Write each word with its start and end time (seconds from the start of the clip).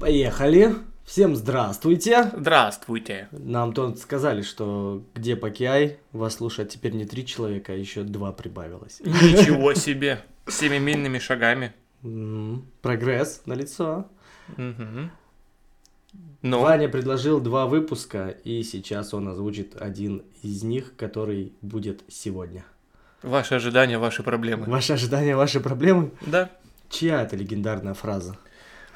Поехали. 0.00 0.74
Всем 1.04 1.34
здравствуйте. 1.36 2.30
Здравствуйте. 2.36 3.28
Нам 3.32 3.72
тут 3.72 3.98
сказали, 3.98 4.42
что 4.42 5.02
где 5.14 5.36
Покиай, 5.36 5.98
вас 6.12 6.34
слушает 6.36 6.68
теперь 6.70 6.92
не 6.92 7.04
три 7.06 7.24
человека, 7.26 7.72
а 7.72 7.76
еще 7.76 8.02
два 8.02 8.32
прибавилось. 8.32 9.00
Ничего 9.00 9.74
себе. 9.74 10.22
Семимильными 10.46 11.18
шагами. 11.18 11.72
Прогресс 12.82 13.42
на 13.46 13.54
лицо. 13.54 14.06
Мгм. 14.56 15.10
Ну, 16.42 16.60
Ваня 16.60 16.88
предложил 16.88 17.40
два 17.40 17.66
выпуска, 17.66 18.28
и 18.28 18.62
сейчас 18.62 19.12
он 19.12 19.28
озвучит 19.28 19.74
один 19.80 20.22
из 20.42 20.62
них, 20.62 20.94
который 20.96 21.52
будет 21.60 22.02
сегодня. 22.08 22.64
ваши 23.22 23.56
ожидания, 23.56 23.98
ваши 23.98 24.22
проблемы. 24.22 24.66
Ваши 24.66 24.92
ожидания, 24.92 25.34
ваши 25.34 25.58
проблемы? 25.60 26.12
Да. 26.24 26.50
Чья 26.88 27.22
это 27.22 27.34
легендарная 27.36 27.94
фраза? 27.94 28.36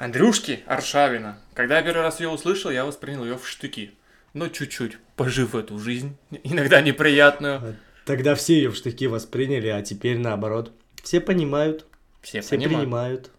Андрюшки 0.03 0.63
Аршавина. 0.65 1.37
Когда 1.53 1.77
я 1.77 1.83
первый 1.83 2.01
раз 2.01 2.19
ее 2.19 2.27
услышал, 2.29 2.69
я 2.71 2.83
воспринял 2.83 3.23
ее 3.23 3.37
в 3.37 3.47
штыки. 3.47 3.91
Но 4.33 4.49
чуть-чуть, 4.49 4.97
пожив 5.15 5.55
эту 5.55 5.79
жизнь, 5.79 6.17
иногда 6.43 6.81
неприятную. 6.81 7.77
Тогда 8.05 8.35
все 8.35 8.55
ее 8.55 8.69
в 8.69 8.75
штыки 8.75 9.07
восприняли, 9.07 9.67
а 9.67 9.81
теперь 9.81 10.17
наоборот. 10.17 10.73
Все 11.03 11.21
понимают, 11.21 11.85
Все, 12.21 12.41
все 12.41 12.49
понимают. 12.57 12.79
принимают. 12.81 13.31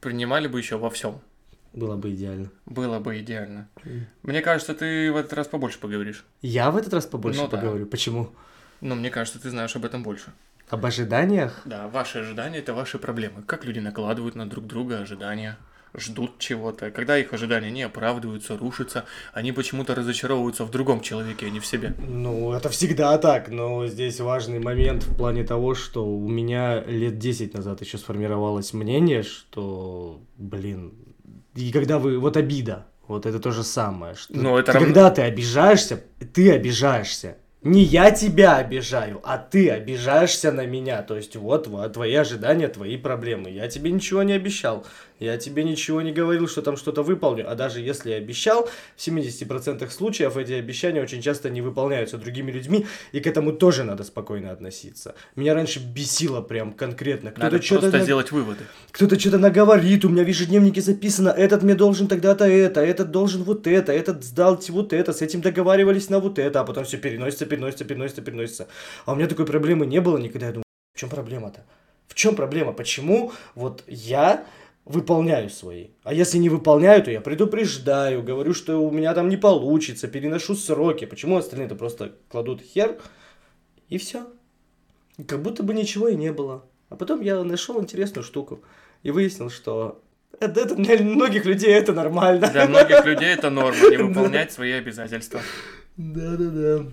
Принимали 0.00 0.46
бы 0.46 0.58
еще 0.58 0.76
во 0.76 0.90
всем. 0.90 1.20
Было 1.72 1.96
бы 1.96 2.10
идеально. 2.12 2.50
Было 2.66 2.98
бы 2.98 3.18
идеально. 3.20 3.66
Мне 4.22 4.42
кажется, 4.42 4.74
ты 4.74 5.10
в 5.10 5.16
этот 5.16 5.32
раз 5.32 5.46
побольше 5.48 5.78
поговоришь. 5.78 6.24
Я 6.42 6.70
в 6.70 6.76
этот 6.76 6.92
раз 6.92 7.06
побольше 7.06 7.40
Ну 7.40 7.48
да. 7.48 7.56
поговорю. 7.56 7.86
Почему? 7.86 8.30
Но 8.82 8.94
мне 8.94 9.08
кажется, 9.10 9.40
ты 9.40 9.48
знаешь 9.48 9.74
об 9.74 9.86
этом 9.86 10.02
больше. 10.02 10.32
Об 10.72 10.86
ожиданиях? 10.86 11.60
Да, 11.66 11.86
ваши 11.88 12.20
ожидания 12.20 12.58
это 12.60 12.72
ваши 12.72 12.98
проблемы. 12.98 13.42
Как 13.42 13.66
люди 13.66 13.78
накладывают 13.78 14.34
на 14.36 14.48
друг 14.48 14.66
друга 14.66 15.00
ожидания, 15.00 15.58
ждут 15.94 16.38
чего-то. 16.38 16.90
Когда 16.90 17.18
их 17.18 17.34
ожидания 17.34 17.70
не 17.70 17.82
оправдываются, 17.82 18.56
рушатся, 18.56 19.04
они 19.34 19.52
почему-то 19.52 19.94
разочаровываются 19.94 20.64
в 20.64 20.70
другом 20.70 21.02
человеке, 21.02 21.44
а 21.44 21.50
не 21.50 21.60
в 21.60 21.66
себе. 21.66 21.94
Ну, 22.08 22.54
это 22.54 22.70
всегда 22.70 23.18
так, 23.18 23.50
но 23.50 23.86
здесь 23.86 24.18
важный 24.20 24.60
момент 24.60 25.02
в 25.02 25.14
плане 25.14 25.44
того, 25.44 25.74
что 25.74 26.06
у 26.06 26.26
меня 26.26 26.82
лет 26.84 27.18
10 27.18 27.52
назад 27.52 27.82
еще 27.82 27.98
сформировалось 27.98 28.72
мнение, 28.72 29.22
что, 29.22 30.22
блин, 30.38 30.94
и 31.54 31.70
когда 31.70 31.98
вы, 31.98 32.18
вот 32.18 32.38
обида, 32.38 32.86
вот 33.06 33.26
это 33.26 33.38
то 33.40 33.50
же 33.50 33.62
самое, 33.62 34.14
что 34.14 34.32
Ну, 34.34 34.56
это 34.56 34.72
ты- 34.72 34.78
равно- 34.78 34.86
когда 34.86 35.10
ты 35.10 35.20
обижаешься, 35.20 36.02
ты 36.32 36.50
обижаешься. 36.50 37.36
Не 37.64 37.84
я 37.84 38.10
тебя 38.10 38.56
обижаю, 38.56 39.20
а 39.22 39.38
ты 39.38 39.70
обижаешься 39.70 40.50
на 40.50 40.66
меня. 40.66 41.00
То 41.02 41.16
есть 41.16 41.36
вот, 41.36 41.68
вот 41.68 41.92
твои 41.92 42.14
ожидания, 42.14 42.66
твои 42.66 42.96
проблемы. 42.96 43.50
Я 43.50 43.68
тебе 43.68 43.92
ничего 43.92 44.24
не 44.24 44.32
обещал. 44.32 44.84
Я 45.22 45.38
тебе 45.38 45.62
ничего 45.62 46.02
не 46.02 46.10
говорил, 46.10 46.48
что 46.48 46.62
там 46.62 46.76
что-то 46.76 47.04
выполню. 47.04 47.48
А 47.48 47.54
даже 47.54 47.80
если 47.80 48.10
я 48.10 48.16
обещал, 48.16 48.68
в 48.96 49.00
70% 49.06 49.88
случаев 49.90 50.36
эти 50.36 50.52
обещания 50.52 51.00
очень 51.00 51.22
часто 51.22 51.48
не 51.48 51.60
выполняются 51.60 52.18
другими 52.18 52.50
людьми. 52.50 52.86
И 53.12 53.20
к 53.20 53.28
этому 53.28 53.52
тоже 53.52 53.84
надо 53.84 54.02
спокойно 54.02 54.50
относиться. 54.50 55.14
Меня 55.36 55.54
раньше 55.54 55.78
бесило 55.78 56.40
прям 56.40 56.72
конкретно. 56.72 57.32
Надо 57.36 57.50
Кто-то 57.50 57.62
что-то 57.62 57.80
просто 57.82 57.98
на- 57.98 58.04
сделать 58.04 58.32
выводы. 58.32 58.64
кто-то 58.90 59.16
что-то 59.20 59.38
наговорит, 59.38 60.04
у 60.04 60.08
меня 60.08 60.24
в 60.24 60.26
ежедневнике 60.26 60.80
записано, 60.80 61.28
этот 61.28 61.62
мне 61.62 61.76
должен 61.76 62.08
тогда-то 62.08 62.44
это, 62.44 62.80
этот 62.80 63.12
должен 63.12 63.44
вот 63.44 63.68
это, 63.68 63.92
этот 63.92 64.24
сдал 64.24 64.60
вот 64.70 64.92
это, 64.92 65.12
с 65.12 65.22
этим 65.22 65.40
договаривались 65.40 66.10
на 66.10 66.18
вот 66.18 66.40
это, 66.40 66.60
а 66.60 66.64
потом 66.64 66.84
все 66.84 66.96
переносится, 66.98 67.46
переносится, 67.46 67.84
переносится, 67.84 68.22
переносится. 68.22 68.66
А 69.06 69.12
у 69.12 69.14
меня 69.14 69.28
такой 69.28 69.46
проблемы 69.46 69.86
не 69.86 70.00
было 70.00 70.18
никогда. 70.18 70.46
Я 70.46 70.52
думаю, 70.52 70.64
в 70.96 70.98
чем 70.98 71.08
проблема-то? 71.10 71.64
В 72.08 72.14
чем 72.14 72.34
проблема? 72.34 72.72
Почему 72.72 73.32
вот 73.54 73.84
я 73.86 74.44
выполняю 74.84 75.48
свои? 75.50 75.88
А 76.02 76.12
если 76.12 76.38
не 76.38 76.48
выполняю, 76.48 77.02
то 77.02 77.10
я 77.10 77.20
предупреждаю, 77.20 78.22
говорю, 78.22 78.54
что 78.54 78.78
у 78.78 78.90
меня 78.90 79.14
там 79.14 79.28
не 79.28 79.36
получится, 79.36 80.08
переношу 80.08 80.54
сроки. 80.54 81.04
Почему 81.04 81.36
остальные-то 81.36 81.74
просто 81.74 82.12
кладут 82.28 82.60
хер 82.60 82.98
и 83.88 83.98
все? 83.98 84.26
Как 85.26 85.42
будто 85.42 85.62
бы 85.62 85.74
ничего 85.74 86.08
и 86.08 86.16
не 86.16 86.32
было. 86.32 86.64
А 86.88 86.96
потом 86.96 87.20
я 87.20 87.42
нашел 87.44 87.80
интересную 87.80 88.24
штуку 88.24 88.62
и 89.02 89.10
выяснил, 89.10 89.50
что 89.50 90.02
это, 90.40 90.60
это 90.60 90.74
для 90.74 90.98
многих 90.98 91.44
людей 91.44 91.72
это 91.72 91.92
нормально. 91.92 92.48
Для 92.50 92.66
многих 92.66 93.04
людей 93.04 93.28
это 93.28 93.50
норма, 93.50 93.78
не 93.88 93.96
выполнять 93.96 94.52
свои 94.52 94.72
обязательства. 94.72 95.40
Да-да-да. 95.96 96.86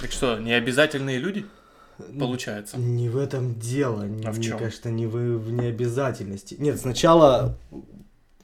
Так 0.00 0.10
что, 0.10 0.38
необязательные 0.38 1.18
люди, 1.18 1.46
получается? 2.18 2.78
Не 2.78 3.08
в 3.08 3.16
этом 3.16 3.58
дело. 3.58 4.02
А 4.24 4.32
в 4.32 4.38
Мне 4.38 4.48
чём? 4.48 4.58
кажется, 4.58 4.90
не 4.90 5.06
в, 5.06 5.16
в 5.16 5.52
необязательности. 5.52 6.56
Нет, 6.58 6.80
сначала, 6.80 7.56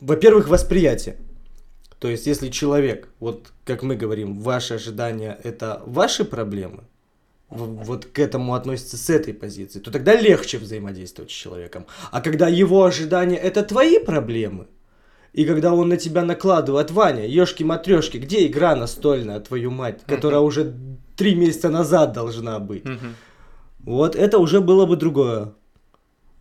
во-первых, 0.00 0.48
восприятие. 0.48 1.16
То 1.98 2.08
есть, 2.08 2.26
если 2.26 2.48
человек, 2.48 3.08
вот 3.20 3.52
как 3.64 3.82
мы 3.82 3.94
говорим, 3.94 4.40
ваши 4.40 4.74
ожидания 4.74 5.38
это 5.42 5.82
ваши 5.84 6.24
проблемы, 6.24 6.84
вот 7.50 8.06
к 8.06 8.18
этому 8.18 8.54
относится 8.54 8.96
с 8.96 9.10
этой 9.10 9.34
позиции, 9.34 9.80
то 9.80 9.90
тогда 9.90 10.14
легче 10.14 10.58
взаимодействовать 10.58 11.30
с 11.30 11.34
человеком. 11.34 11.86
А 12.10 12.20
когда 12.20 12.48
его 12.48 12.84
ожидания 12.84 13.36
это 13.36 13.62
твои 13.62 13.98
проблемы, 13.98 14.66
и 15.32 15.44
когда 15.44 15.74
он 15.74 15.88
на 15.88 15.96
тебя 15.96 16.22
накладывает, 16.22 16.90
Ваня, 16.90 17.26
ешки 17.26 17.62
матрешки 17.62 18.18
где 18.18 18.46
игра 18.46 18.74
настольная, 18.74 19.40
твою 19.40 19.70
мать, 19.70 20.00
которая 20.06 20.40
уже 20.40 20.74
три 21.16 21.34
месяца 21.34 21.68
назад 21.68 22.12
должна 22.12 22.58
быть? 22.58 22.84
Вот 23.84 24.14
это 24.14 24.38
уже 24.38 24.60
было 24.60 24.86
бы 24.86 24.96
другое. 24.96 25.54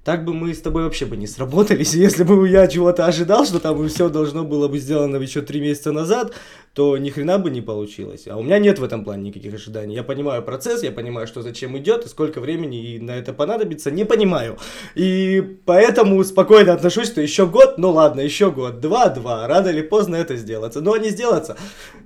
Так 0.09 0.25
бы 0.25 0.33
мы 0.33 0.55
с 0.55 0.61
тобой 0.61 0.85
вообще 0.85 1.05
бы 1.05 1.17
не 1.17 1.27
сработались. 1.27 1.93
Если 2.07 2.23
бы 2.23 2.49
я 2.49 2.67
чего-то 2.67 3.05
ожидал, 3.05 3.45
что 3.45 3.59
там 3.59 3.87
все 3.87 4.09
должно 4.09 4.43
было 4.43 4.67
бы 4.67 4.79
сделано 4.79 5.17
еще 5.17 5.43
три 5.43 5.61
месяца 5.61 5.91
назад, 5.91 6.33
то 6.73 6.97
ни 6.97 7.11
хрена 7.11 7.37
бы 7.37 7.51
не 7.51 7.61
получилось. 7.61 8.27
А 8.27 8.35
у 8.35 8.41
меня 8.41 8.57
нет 8.57 8.79
в 8.79 8.83
этом 8.83 9.03
плане 9.03 9.29
никаких 9.29 9.53
ожиданий. 9.53 9.93
Я 9.93 10.01
понимаю 10.01 10.41
процесс, 10.41 10.81
я 10.81 10.91
понимаю, 10.91 11.27
что 11.27 11.43
зачем 11.43 11.77
идет 11.77 12.05
и 12.05 12.09
сколько 12.09 12.41
времени 12.41 12.95
и 12.95 12.99
на 12.99 13.11
это 13.11 13.33
понадобится, 13.33 13.91
не 13.91 14.03
понимаю. 14.03 14.57
И 14.95 15.43
поэтому 15.65 16.23
спокойно 16.23 16.73
отношусь, 16.73 17.09
что 17.09 17.21
еще 17.21 17.45
год, 17.45 17.77
ну 17.77 17.91
ладно, 17.91 18.21
еще 18.21 18.49
год, 18.49 18.79
два-два, 18.79 19.47
рано 19.47 19.67
или 19.67 19.81
поздно 19.81 20.15
это 20.15 20.37
сделается. 20.37 20.81
Но 20.81 20.97
не 20.97 21.09
сделаться, 21.11 21.55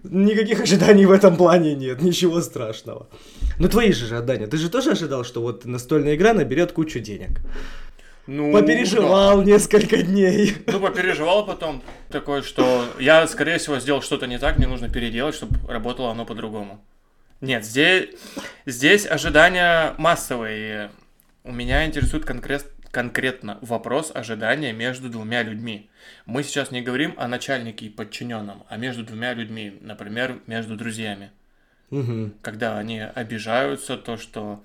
никаких 0.03 0.59
ожиданий 0.59 1.05
в 1.05 1.11
этом 1.11 1.37
плане 1.37 1.73
нет, 1.73 2.01
ничего 2.01 2.41
страшного. 2.41 3.07
Ну 3.59 3.69
твои 3.69 3.93
же 3.93 4.13
ожидания, 4.13 4.47
ты 4.47 4.57
же 4.57 4.69
тоже 4.69 4.91
ожидал, 4.91 5.23
что 5.23 5.41
вот 5.41 5.63
настольная 5.63 6.15
игра 6.15 6.33
наберет 6.33 6.73
кучу 6.73 6.99
денег? 6.99 7.39
Ну, 8.25 8.53
Попереживал 8.53 9.41
несколько 9.43 10.01
дней. 10.01 10.55
да. 10.65 10.73
Ну, 10.73 10.79
попереживал 10.79 11.45
потом 11.45 11.83
такое, 12.09 12.41
что 12.41 12.85
я, 12.99 13.27
скорее 13.27 13.57
всего, 13.57 13.79
сделал 13.79 14.01
что-то 14.01 14.27
не 14.27 14.39
так, 14.39 14.57
мне 14.57 14.67
нужно 14.67 14.89
переделать, 14.89 15.35
чтобы 15.35 15.57
работало 15.67 16.11
оно 16.11 16.25
по-другому. 16.25 16.83
Нет, 17.41 17.65
здесь, 17.65 18.09
здесь 18.65 19.05
ожидания 19.05 19.93
массовые. 19.97 20.91
У 21.43 21.51
меня 21.51 21.85
интересует 21.85 22.23
конкрет, 22.23 22.71
конкретно 22.91 23.57
вопрос 23.61 24.11
ожидания 24.15 24.71
между 24.71 25.09
двумя 25.09 25.43
людьми. 25.43 25.89
Мы 26.25 26.43
сейчас 26.43 26.71
не 26.71 26.81
говорим 26.81 27.15
о 27.17 27.27
начальнике 27.27 27.87
и 27.87 27.89
подчиненном, 27.89 28.63
а 28.69 28.77
между 28.77 29.03
двумя 29.03 29.33
людьми, 29.33 29.77
например, 29.81 30.39
между 30.47 30.77
друзьями. 30.77 31.31
Мгм. 31.89 32.33
когда 32.41 32.79
они 32.79 33.01
обижаются, 33.01 33.97
то, 33.97 34.17
что... 34.17 34.63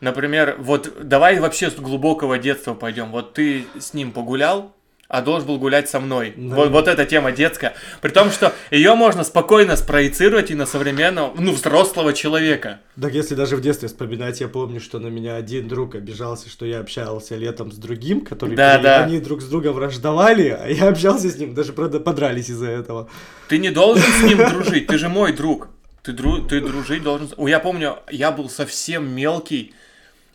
Например, 0.00 0.56
вот 0.58 0.92
давай 1.02 1.38
вообще 1.40 1.70
с 1.70 1.74
глубокого 1.74 2.38
детства 2.38 2.74
пойдем. 2.74 3.10
Вот 3.10 3.34
ты 3.34 3.64
с 3.78 3.94
ним 3.94 4.12
погулял, 4.12 4.74
а 5.08 5.20
должен 5.22 5.46
был 5.46 5.58
гулять 5.58 5.88
со 5.88 6.00
мной. 6.00 6.32
Да. 6.36 6.56
Вот, 6.56 6.70
вот 6.70 6.88
эта 6.88 7.04
тема 7.04 7.30
детская. 7.30 7.74
При 8.00 8.10
том, 8.10 8.30
что 8.30 8.52
ее 8.70 8.94
можно 8.94 9.22
спокойно 9.22 9.76
спроецировать 9.76 10.50
и 10.50 10.54
на 10.54 10.66
современного, 10.66 11.32
ну, 11.38 11.52
взрослого 11.52 12.12
человека. 12.12 12.80
Так 13.00 13.12
если 13.12 13.34
даже 13.34 13.56
в 13.56 13.60
детстве 13.60 13.88
вспоминать, 13.88 14.40
я 14.40 14.48
помню, 14.48 14.80
что 14.80 14.98
на 14.98 15.08
меня 15.08 15.36
один 15.36 15.68
друг 15.68 15.94
обижался, 15.94 16.48
что 16.48 16.66
я 16.66 16.80
общался 16.80 17.36
летом 17.36 17.70
с 17.70 17.76
другим, 17.76 18.22
который 18.22 18.56
Да, 18.56 18.76
при- 18.76 18.82
да. 18.82 19.04
они 19.04 19.20
друг 19.20 19.42
с 19.42 19.46
другом 19.46 19.74
враждовали, 19.74 20.48
а 20.48 20.66
я 20.68 20.88
общался 20.88 21.28
с 21.30 21.36
ним, 21.38 21.54
даже 21.54 21.72
правда 21.74 22.00
подрались 22.00 22.48
из-за 22.50 22.70
этого. 22.70 23.08
Ты 23.48 23.58
не 23.58 23.70
должен 23.70 24.02
с 24.02 24.22
ним 24.22 24.38
дружить, 24.50 24.86
ты 24.86 24.98
же 24.98 25.08
мой 25.08 25.32
друг. 25.32 25.68
Ты, 26.02 26.12
дру, 26.12 26.38
ты 26.38 26.60
дружить 26.60 27.02
должен... 27.02 27.28
О, 27.36 27.46
я 27.48 27.60
помню, 27.60 27.98
я 28.10 28.32
был 28.32 28.50
совсем 28.50 29.08
мелкий. 29.08 29.74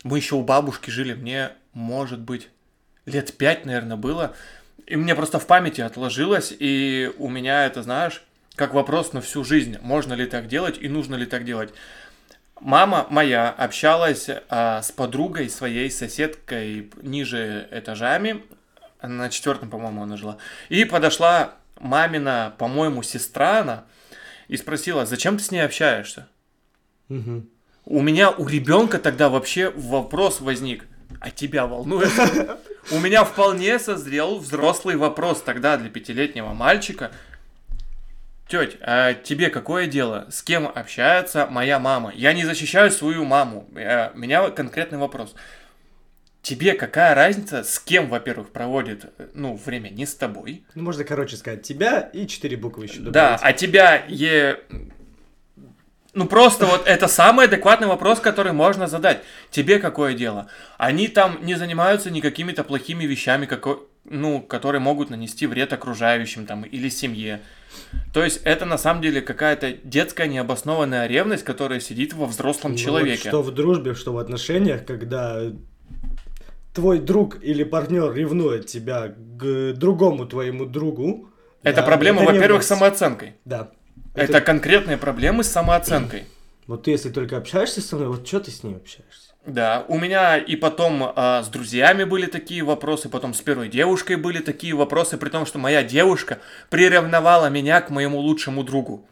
Мы 0.02 0.18
еще 0.18 0.36
у 0.36 0.42
бабушки 0.42 0.90
жили. 0.90 1.14
Мне, 1.14 1.50
может 1.72 2.20
быть, 2.20 2.48
лет 3.06 3.36
пять, 3.36 3.64
наверное, 3.64 3.96
было. 3.96 4.34
И 4.86 4.96
мне 4.96 5.14
просто 5.14 5.38
в 5.38 5.46
памяти 5.46 5.80
отложилось. 5.80 6.54
И 6.58 7.12
у 7.18 7.28
меня 7.28 7.66
это, 7.66 7.82
знаешь, 7.82 8.22
как 8.56 8.74
вопрос 8.74 9.12
на 9.12 9.20
всю 9.20 9.44
жизнь. 9.44 9.78
Можно 9.80 10.14
ли 10.14 10.26
так 10.26 10.48
делать 10.48 10.78
и 10.80 10.88
нужно 10.88 11.14
ли 11.14 11.26
так 11.26 11.44
делать. 11.44 11.72
Мама 12.60 13.06
моя 13.08 13.50
общалась 13.50 14.28
а, 14.48 14.82
с 14.82 14.92
подругой 14.92 15.48
своей 15.48 15.90
соседкой 15.90 16.90
ниже 17.02 17.68
этажами. 17.70 18.44
На 19.02 19.30
четвертом, 19.30 19.70
по-моему, 19.70 20.02
она 20.02 20.18
жила. 20.18 20.36
И 20.68 20.84
подошла 20.84 21.54
мамина, 21.80 22.54
по-моему, 22.58 23.02
сестра 23.02 23.60
она, 23.60 23.84
и 24.48 24.56
спросила, 24.56 25.06
зачем 25.06 25.38
ты 25.38 25.44
с 25.44 25.50
ней 25.50 25.60
общаешься? 25.60 26.28
Мгм. 27.08 27.48
У 27.84 28.02
меня, 28.02 28.30
у 28.30 28.46
ребенка 28.46 28.98
тогда 28.98 29.28
вообще 29.28 29.70
вопрос 29.70 30.40
возник, 30.40 30.86
а 31.20 31.30
тебя 31.30 31.66
волнует? 31.66 32.10
У 32.92 32.98
меня 32.98 33.24
вполне 33.24 33.78
созрел 33.78 34.38
взрослый 34.38 34.96
вопрос 34.96 35.42
тогда 35.42 35.76
для 35.76 35.90
пятилетнего 35.90 36.52
мальчика. 36.54 37.10
Теть, 38.48 38.78
а 38.80 39.14
тебе 39.14 39.48
какое 39.50 39.86
дело? 39.86 40.26
С 40.30 40.42
кем 40.42 40.66
общается 40.66 41.46
моя 41.46 41.78
мама? 41.78 42.12
Я 42.14 42.32
не 42.32 42.44
защищаю 42.44 42.90
свою 42.90 43.24
маму. 43.24 43.68
Э, 43.76 44.10
У 44.14 44.18
меня 44.18 44.50
конкретный 44.50 44.98
вопрос. 44.98 45.34
Тебе 46.42 46.72
какая 46.72 47.14
разница, 47.14 47.62
с 47.62 47.78
кем, 47.78 48.08
во-первых, 48.08 48.50
проводит, 48.50 49.04
э, 49.18 49.28
ну, 49.34 49.54
время 49.56 49.90
не 49.90 50.06
с 50.06 50.14
тобой? 50.14 50.64
Ну, 50.74 50.82
можно 50.82 51.04
короче 51.04 51.36
сказать, 51.36 51.62
тебя 51.62 52.00
и 52.00 52.26
четыре 52.26 52.56
буквы 52.56 52.86
еще 52.86 53.00
Да, 53.00 53.10
добавить. 53.10 53.40
а 53.42 53.52
тебя 53.52 54.04
е... 54.08 54.58
Ну, 56.12 56.26
просто 56.26 56.66
вот 56.66 56.86
это 56.86 57.06
самый 57.06 57.46
адекватный 57.46 57.86
вопрос, 57.86 58.18
который 58.18 58.52
можно 58.52 58.88
задать. 58.88 59.22
Тебе 59.50 59.78
какое 59.78 60.14
дело? 60.14 60.48
Они 60.76 61.06
там 61.06 61.38
не 61.42 61.54
занимаются 61.54 62.10
никакими-то 62.10 62.64
плохими 62.64 63.04
вещами, 63.04 63.46
како- 63.46 63.86
ну, 64.04 64.40
которые 64.40 64.80
могут 64.80 65.10
нанести 65.10 65.46
вред 65.46 65.72
окружающим 65.72 66.46
там 66.46 66.64
или 66.64 66.88
семье. 66.88 67.40
То 68.12 68.24
есть 68.24 68.40
это 68.42 68.64
на 68.66 68.78
самом 68.78 69.02
деле 69.02 69.20
какая-то 69.20 69.74
детская 69.84 70.26
необоснованная 70.26 71.06
ревность, 71.06 71.44
которая 71.44 71.78
сидит 71.78 72.12
во 72.12 72.26
взрослом 72.26 72.72
Ну, 72.72 72.76
вот 72.78 72.84
человеке. 72.84 73.28
что 73.28 73.42
в 73.42 73.52
дружбе, 73.52 73.94
что 73.94 74.12
в 74.12 74.18
отношениях, 74.18 74.84
когда 74.84 75.42
твой 76.74 76.98
друг 76.98 77.42
или 77.42 77.62
партнер 77.62 78.12
ревнует 78.12 78.66
тебя 78.66 79.14
к 79.38 79.72
другому 79.74 80.26
твоему 80.26 80.66
другу. 80.66 81.28
Это 81.62 81.80
да, 81.80 81.86
проблема, 81.86 82.22
во-первых, 82.22 82.62
самооценкой. 82.62 83.34
Да. 83.44 83.70
Это... 84.14 84.40
конкретные 84.40 84.96
проблемы 84.96 85.44
с 85.44 85.48
самооценкой. 85.48 86.24
Вот 86.66 86.84
ты, 86.84 86.92
если 86.92 87.10
только 87.10 87.36
общаешься 87.36 87.80
со 87.80 87.96
мной, 87.96 88.06
вот 88.06 88.24
что 88.24 88.38
ты 88.38 88.52
с 88.52 88.62
ним 88.62 88.76
общаешься? 88.76 89.30
Да, 89.44 89.84
у 89.88 89.98
меня 89.98 90.36
и 90.36 90.54
потом 90.54 91.12
а, 91.16 91.42
с 91.42 91.48
друзьями 91.48 92.04
были 92.04 92.26
такие 92.26 92.62
вопросы, 92.62 93.08
потом 93.08 93.34
с 93.34 93.40
первой 93.40 93.68
девушкой 93.68 94.14
были 94.14 94.38
такие 94.38 94.74
вопросы, 94.74 95.16
при 95.16 95.30
том, 95.30 95.46
что 95.46 95.58
моя 95.58 95.82
девушка 95.82 96.38
приревновала 96.68 97.50
меня 97.50 97.80
к 97.80 97.90
моему 97.90 98.20
лучшему 98.20 98.62
другу. 98.62 99.04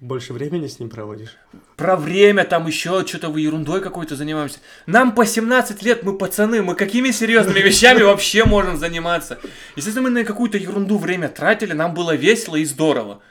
Больше 0.00 0.32
времени 0.32 0.68
с 0.68 0.78
ним 0.78 0.90
проводишь? 0.90 1.36
Про 1.76 1.96
время 1.96 2.44
там 2.44 2.66
еще 2.66 3.04
что-то 3.06 3.30
вы 3.30 3.40
ерундой 3.40 3.80
какой-то 3.80 4.14
занимаемся. 4.14 4.58
Нам 4.86 5.12
по 5.12 5.26
17 5.26 5.82
лет, 5.82 6.04
мы 6.04 6.16
пацаны, 6.16 6.62
мы 6.62 6.74
какими 6.74 7.10
серьезными 7.10 7.58
вещами 7.66 8.02
вообще 8.02 8.44
можем 8.44 8.76
заниматься? 8.76 9.38
Если 9.76 9.98
мы 9.98 10.10
на 10.10 10.24
какую-то 10.24 10.58
ерунду 10.58 10.98
время 10.98 11.28
тратили, 11.28 11.72
нам 11.72 11.94
было 11.94 12.14
весело 12.14 12.56
и 12.56 12.64
здорово. 12.64 13.22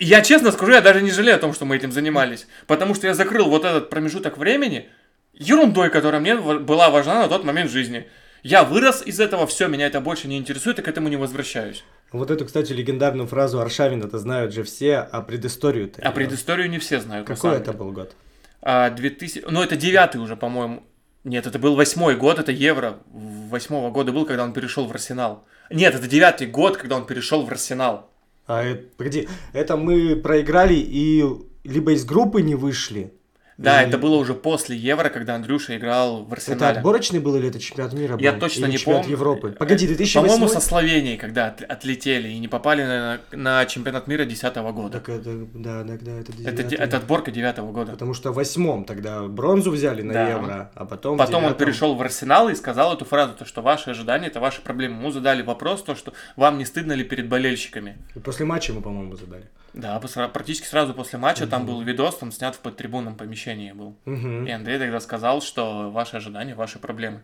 Я 0.00 0.22
честно 0.22 0.52
скажу, 0.52 0.72
я 0.72 0.80
даже 0.80 1.02
не 1.02 1.10
жалею 1.10 1.36
о 1.36 1.40
том, 1.40 1.52
что 1.52 1.64
мы 1.64 1.76
этим 1.76 1.92
занимались. 1.92 2.46
Потому 2.66 2.94
что 2.94 3.06
я 3.06 3.14
закрыл 3.14 3.48
вот 3.48 3.64
этот 3.64 3.90
промежуток 3.90 4.38
времени 4.38 4.88
ерундой, 5.32 5.90
которая 5.90 6.20
мне 6.20 6.36
была 6.36 6.90
важна 6.90 7.22
на 7.22 7.28
тот 7.28 7.44
момент 7.44 7.70
жизни. 7.70 8.06
Я 8.42 8.64
вырос 8.64 9.02
из 9.06 9.20
этого, 9.20 9.46
все, 9.46 9.68
меня 9.68 9.86
это 9.86 10.00
больше 10.00 10.26
не 10.26 10.36
интересует, 10.36 10.78
и 10.78 10.82
к 10.82 10.88
этому 10.88 11.08
не 11.08 11.16
возвращаюсь. 11.16 11.84
Вот 12.10 12.30
эту, 12.30 12.44
кстати, 12.44 12.72
легендарную 12.72 13.28
фразу 13.28 13.60
Аршавина-то 13.60 14.18
знают 14.18 14.52
же 14.52 14.64
все, 14.64 14.96
а 14.98 15.22
предысторию-то. 15.22 16.02
А 16.02 16.10
предысторию 16.10 16.68
не 16.68 16.78
все 16.78 17.00
знают. 17.00 17.28
на 17.28 17.34
Какой 17.34 17.56
это 17.56 17.72
был 17.72 17.92
год? 17.92 18.14
А, 18.60 18.90
2000... 18.90 19.44
Ну, 19.48 19.62
это 19.62 19.76
девятый 19.76 20.20
уже, 20.20 20.36
по-моему. 20.36 20.82
Нет, 21.24 21.46
это 21.46 21.58
был 21.60 21.76
восьмой 21.76 22.16
год, 22.16 22.40
это 22.40 22.50
Евро 22.50 22.98
восьмого 23.12 23.90
года 23.90 24.12
был, 24.12 24.26
когда 24.26 24.42
он 24.42 24.52
перешел 24.52 24.86
в 24.86 24.90
Арсенал. 24.90 25.46
Нет, 25.70 25.94
это 25.94 26.08
девятый 26.08 26.48
год, 26.48 26.76
когда 26.76 26.96
он 26.96 27.06
перешел 27.06 27.46
в 27.46 27.50
Арсенал. 27.50 28.11
А 28.46 28.62
это, 28.62 28.88
погоди, 28.96 29.28
это 29.52 29.76
мы 29.76 30.16
проиграли 30.16 30.74
и 30.74 31.24
либо 31.64 31.92
из 31.92 32.04
группы 32.04 32.42
не 32.42 32.54
вышли. 32.54 33.14
Да, 33.58 33.82
И- 33.82 33.88
это 33.88 33.98
было 33.98 34.16
уже 34.16 34.34
после 34.34 34.76
Евро, 34.76 35.08
когда 35.10 35.34
Андрюша 35.34 35.76
играл 35.76 36.24
в 36.24 36.32
Это 36.32 36.34
Арсенале. 36.36 36.78
отборочный 36.78 37.20
был 37.20 37.36
или 37.36 37.48
это 37.48 37.60
чемпионат 37.60 37.92
мира 37.92 38.14
был? 38.16 38.20
Я 38.22 38.32
точно 38.32 38.64
Или 38.64 38.72
не 38.72 38.78
чемпионат 38.78 39.02
помню. 39.02 39.16
Европы? 39.16 39.52
Погоди, 39.58 39.86
2008 39.86 40.26
По-моему, 40.28 40.48
со 40.48 40.60
Словенией, 40.60 41.16
когда 41.18 41.48
от- 41.48 41.62
отлетели 41.62 42.28
и 42.28 42.38
не 42.38 42.48
попали 42.48 42.82
на, 42.82 43.20
на 43.32 43.66
чемпионат 43.66 44.06
мира 44.06 44.24
2010 44.24 44.72
года. 44.72 44.98
Так 45.00 45.08
это, 45.10 45.30
да, 45.54 45.82
да, 45.82 45.98
да, 46.00 46.12
это 46.12 46.32
Это, 46.32 46.32
девятый. 46.32 46.64
де- 46.64 46.76
это 46.76 46.96
отборка 46.96 47.30
девятого 47.30 47.72
года. 47.72 47.92
Потому 47.92 48.14
что 48.14 48.32
в 48.32 48.36
восьмом 48.36 48.84
тогда 48.84 49.22
бронзу 49.28 49.70
взяли 49.70 50.02
на 50.02 50.12
Да. 50.14 50.28
Евро, 50.30 50.70
а 50.74 50.84
потом 50.86 51.18
Потом 51.18 51.44
он 51.44 51.54
перешел 51.54 51.94
в 51.94 52.00
Арсенал 52.02 52.48
и 52.48 52.54
сказал 52.54 52.94
эту 52.94 53.04
фразу, 53.04 53.34
то, 53.34 53.44
что 53.44 53.60
ваши 53.62 53.90
ожидания 53.90 54.28
это 54.28 54.40
ваши 54.40 54.62
проблемы. 54.62 54.96
Ему 54.98 55.10
задали 55.10 55.42
вопрос, 55.42 55.82
то, 55.82 55.94
что 55.94 56.12
вам 56.36 56.58
не 56.58 56.64
стыдно 56.64 56.92
ли 56.94 57.04
перед 57.04 57.28
болельщиками. 57.28 57.98
И 58.14 58.18
После 58.18 58.46
матча 58.46 58.72
ему, 58.72 58.80
по-моему, 58.80 59.14
задали. 59.16 59.44
Да, 59.74 59.98
практически 60.00 60.66
сразу 60.66 60.92
после 60.92 61.18
матча 61.18 61.46
там 61.46 61.64
был 61.66 61.80
видос, 61.80 62.18
там 62.18 62.30
снят 62.30 62.54
в 62.54 62.58
подтрибунном 62.58 63.16
помещении 63.16 63.72
был. 63.72 63.96
Мгм. 64.04 64.46
И 64.46 64.50
Андрей 64.50 64.78
тогда 64.78 65.00
сказал, 65.00 65.40
что 65.40 65.90
ваши 65.90 66.16
ожидания, 66.16 66.54
ваши 66.54 66.78
проблемы. 66.78 67.22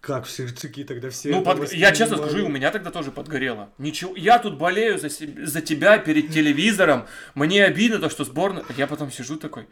Как 0.00 0.24
все 0.24 0.48
сердцаки 0.48 0.82
тогда 0.82 1.10
все 1.10 1.30
ну, 1.30 1.42
под- 1.42 1.72
я 1.72 1.92
честно 1.92 2.16
скажу, 2.16 2.38
и 2.38 2.42
у 2.42 2.48
меня 2.48 2.70
тогда 2.70 2.90
тоже 2.90 3.12
подгорело. 3.12 3.68
Ничего, 3.76 4.16
я 4.16 4.38
тут 4.38 4.56
болею 4.56 4.98
за, 4.98 5.10
себ- 5.10 5.44
за 5.44 5.60
тебя 5.60 5.98
перед 5.98 6.30
телевизором, 6.30 7.06
мне 7.34 7.64
обидно 7.64 7.98
то, 7.98 8.08
что 8.08 8.24
сборная... 8.24 8.64
Я 8.76 8.86
потом 8.86 9.12
сижу 9.12 9.36
такой, 9.36 9.68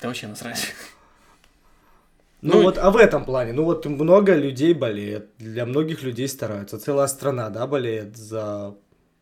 да 0.00 0.08
вообще 0.08 0.26
насрать. 0.26 0.74
Ну, 2.42 2.54
Ну, 2.54 2.62
вот, 2.62 2.78
а 2.78 2.90
в 2.90 2.96
этом 2.96 3.24
плане, 3.24 3.52
ну 3.52 3.64
вот 3.64 3.86
много 3.86 4.34
людей 4.36 4.74
болеет, 4.74 5.30
для 5.38 5.66
многих 5.66 6.02
людей 6.02 6.28
стараются, 6.28 6.78
целая 6.78 7.08
страна, 7.08 7.48
да, 7.48 7.66
болеет 7.66 8.16
за 8.16 8.76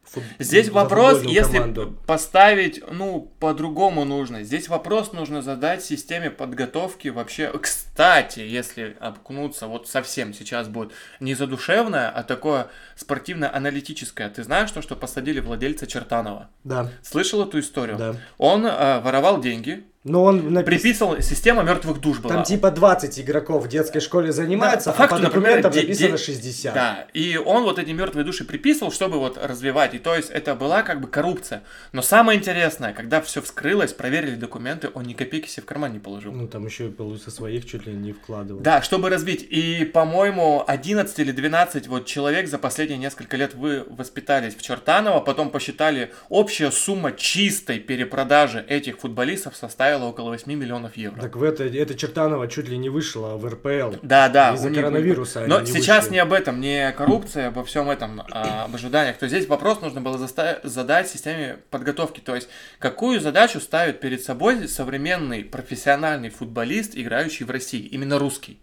фут- 0.07 0.23
Здесь 0.39 0.69
вопрос, 0.71 1.23
если 1.25 1.55
команду. 1.59 1.99
поставить, 2.07 2.83
ну, 2.91 3.31
по-другому 3.41 4.05
нужно. 4.05 4.43
Здесь 4.45 4.69
вопрос 4.69 5.13
нужно 5.13 5.43
задать 5.43 5.85
системе 5.85 6.31
подготовки 6.31 7.09
вообще. 7.09 7.53
Кстати, 7.59 8.41
если 8.41 8.97
окунуться 9.01 9.67
вот 9.67 9.89
совсем 9.89 10.33
сейчас 10.35 10.69
будет 10.69 10.93
не 11.21 11.35
задушевное, 11.35 12.09
а 12.09 12.23
такое 12.23 12.69
спортивно-аналитическое. 12.97 14.29
Ты 14.31 14.43
знаешь 14.45 14.71
то, 14.71 14.83
что 14.83 14.97
посадили 14.97 15.41
владельца 15.41 15.87
Чертанова? 15.87 16.49
Да, 16.65 16.91
Слышал 17.03 17.43
эту 17.47 17.61
историю? 17.61 17.97
да. 17.97 18.15
Он 18.39 18.65
э, 18.67 19.01
воровал 19.01 19.41
деньги, 19.41 19.85
Но 20.09 20.23
он 20.23 20.53
напис- 20.57 20.65
приписывал, 20.65 21.21
система 21.21 21.63
мертвых 21.65 22.01
душ 22.01 22.21
была. 22.21 22.35
Там 22.37 22.45
типа 22.45 22.71
20 22.71 23.19
игроков 23.21 23.65
в 23.65 23.69
детской 23.69 23.99
школе 24.01 24.31
занимаются, 24.31 24.91
Да, 24.91 24.97
по 24.97 25.05
а 25.05 25.09
факту, 25.09 25.17
по 25.17 25.23
например, 25.23 25.49
документам 25.63 25.73
де- 25.73 25.81
написано 25.83 26.11
де- 26.17 26.17
60. 26.25 26.75
Да, 26.75 27.07
и 27.13 27.37
он 27.37 27.65
вот 27.65 27.79
эти 27.81 27.91
мертвые 27.91 28.25
души 28.25 28.45
приписывал, 28.45 28.93
чтобы 28.93 29.19
вот 29.19 29.37
развивать. 29.37 29.95
И 29.95 29.99
то 29.99 30.15
есть 30.15 30.31
это 30.31 30.55
была 30.55 30.83
как 30.83 31.01
бы 31.01 31.09
коррупция. 31.09 31.65
Но 31.93 32.03
самое 32.03 32.39
интересное, 32.39 32.93
когда 32.93 33.21
все 33.21 33.43
вскрылось, 33.43 33.93
проверили 33.93 34.37
документы, 34.37 34.91
он 34.95 35.03
ни 35.05 35.13
копейки 35.13 35.49
себе 35.49 35.63
в 35.63 35.67
карман 35.67 35.93
не 35.93 35.99
положил. 35.99 36.33
Ну, 36.33 36.47
там 36.47 36.65
еще 36.67 36.87
и 36.87 37.19
со 37.25 37.31
своих 37.33 37.67
чуть 37.67 37.87
ли 37.87 37.93
не 37.93 38.13
вкладывал. 38.13 38.61
Да, 38.61 38.83
чтобы 38.83 39.11
развить. 39.11 39.45
И, 39.51 39.85
по-моему, 39.85 40.63
11 40.67 41.19
или 41.19 41.33
12 41.33 41.89
вот 41.89 42.07
человек 42.07 42.47
за 42.49 42.59
последние 42.59 42.99
несколько 42.99 43.37
лет 43.37 43.55
вы 43.55 43.85
воспитались 43.89 44.55
в 44.55 44.63
Чертаново, 44.63 45.19
потом 45.21 45.51
посчитали, 45.51 46.13
общая 46.29 46.71
сумма 46.71 47.11
чистой 47.11 47.81
перепродажи 47.81 48.65
этих 48.69 48.99
футболистов 48.99 49.57
составила 49.57 49.96
около 50.05 50.31
8 50.31 50.53
миллионов 50.53 50.97
евро. 50.97 51.21
Так 51.21 51.37
в 51.37 51.43
это, 51.43 51.65
это 51.65 51.95
Чертанова 51.95 52.47
чуть 52.49 52.69
ли 52.69 52.77
не 52.77 52.89
вышла 52.89 53.37
в 53.37 53.47
РПЛ. 53.47 53.97
Да, 54.03 54.29
да. 54.29 54.55
Из-за 54.55 54.71
коронавируса 54.71 55.47
Но 55.47 55.61
не 55.61 55.67
сейчас 55.67 56.05
вышли. 56.05 56.15
не 56.15 56.19
об 56.21 56.33
этом, 56.33 56.61
не 56.61 56.89
о 56.89 56.93
коррупции, 56.93 57.45
обо 57.45 57.65
всем 57.65 57.89
этом, 57.91 58.23
а 58.31 58.65
об 58.65 58.75
ожиданиях. 58.75 59.17
То 59.17 59.25
есть 59.25 59.35
здесь 59.37 59.49
вопрос 59.49 59.81
нужно 59.81 60.01
было 60.01 60.17
заста- 60.19 60.61
задать 60.63 61.09
системе 61.09 61.59
подготовки. 61.71 62.21
То 62.21 62.35
есть 62.35 62.49
какую 62.79 63.21
задачу 63.21 63.61
ставит 63.61 64.01
перед 64.01 64.23
собой 64.23 64.69
современный 64.69 65.45
профессиональный 65.45 66.31
футболист, 66.31 66.93
играющий 66.97 67.47
в 67.47 67.51
России, 67.51 67.81
именно 67.81 68.19
русский. 68.19 68.61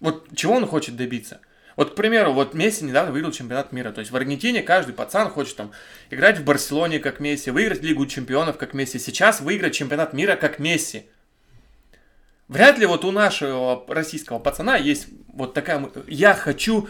Вот 0.00 0.26
чего 0.34 0.54
он 0.54 0.66
хочет 0.66 0.96
добиться? 0.96 1.40
Вот, 1.76 1.92
к 1.92 1.94
примеру, 1.94 2.32
вот 2.32 2.54
Месси 2.54 2.84
недавно 2.84 3.12
выиграл 3.12 3.32
чемпионат 3.32 3.72
мира. 3.72 3.92
То 3.92 4.00
есть 4.00 4.10
в 4.10 4.16
Аргентине 4.16 4.62
каждый 4.62 4.92
пацан 4.94 5.30
хочет 5.30 5.56
там 5.56 5.72
играть 6.10 6.38
в 6.38 6.44
Барселоне 6.44 6.98
как 6.98 7.20
Месси, 7.20 7.50
выиграть 7.50 7.82
Лигу 7.82 8.06
чемпионов 8.06 8.58
как 8.58 8.74
Месси. 8.74 8.98
Сейчас 8.98 9.40
выиграть 9.40 9.74
чемпионат 9.74 10.12
мира 10.12 10.36
как 10.36 10.58
Месси. 10.58 11.06
Вряд 12.48 12.78
ли 12.78 12.86
вот 12.86 13.04
у 13.04 13.12
нашего 13.12 13.84
российского 13.88 14.38
пацана 14.38 14.76
есть 14.76 15.06
вот 15.32 15.54
такая... 15.54 15.88
Я 16.06 16.34
хочу 16.34 16.88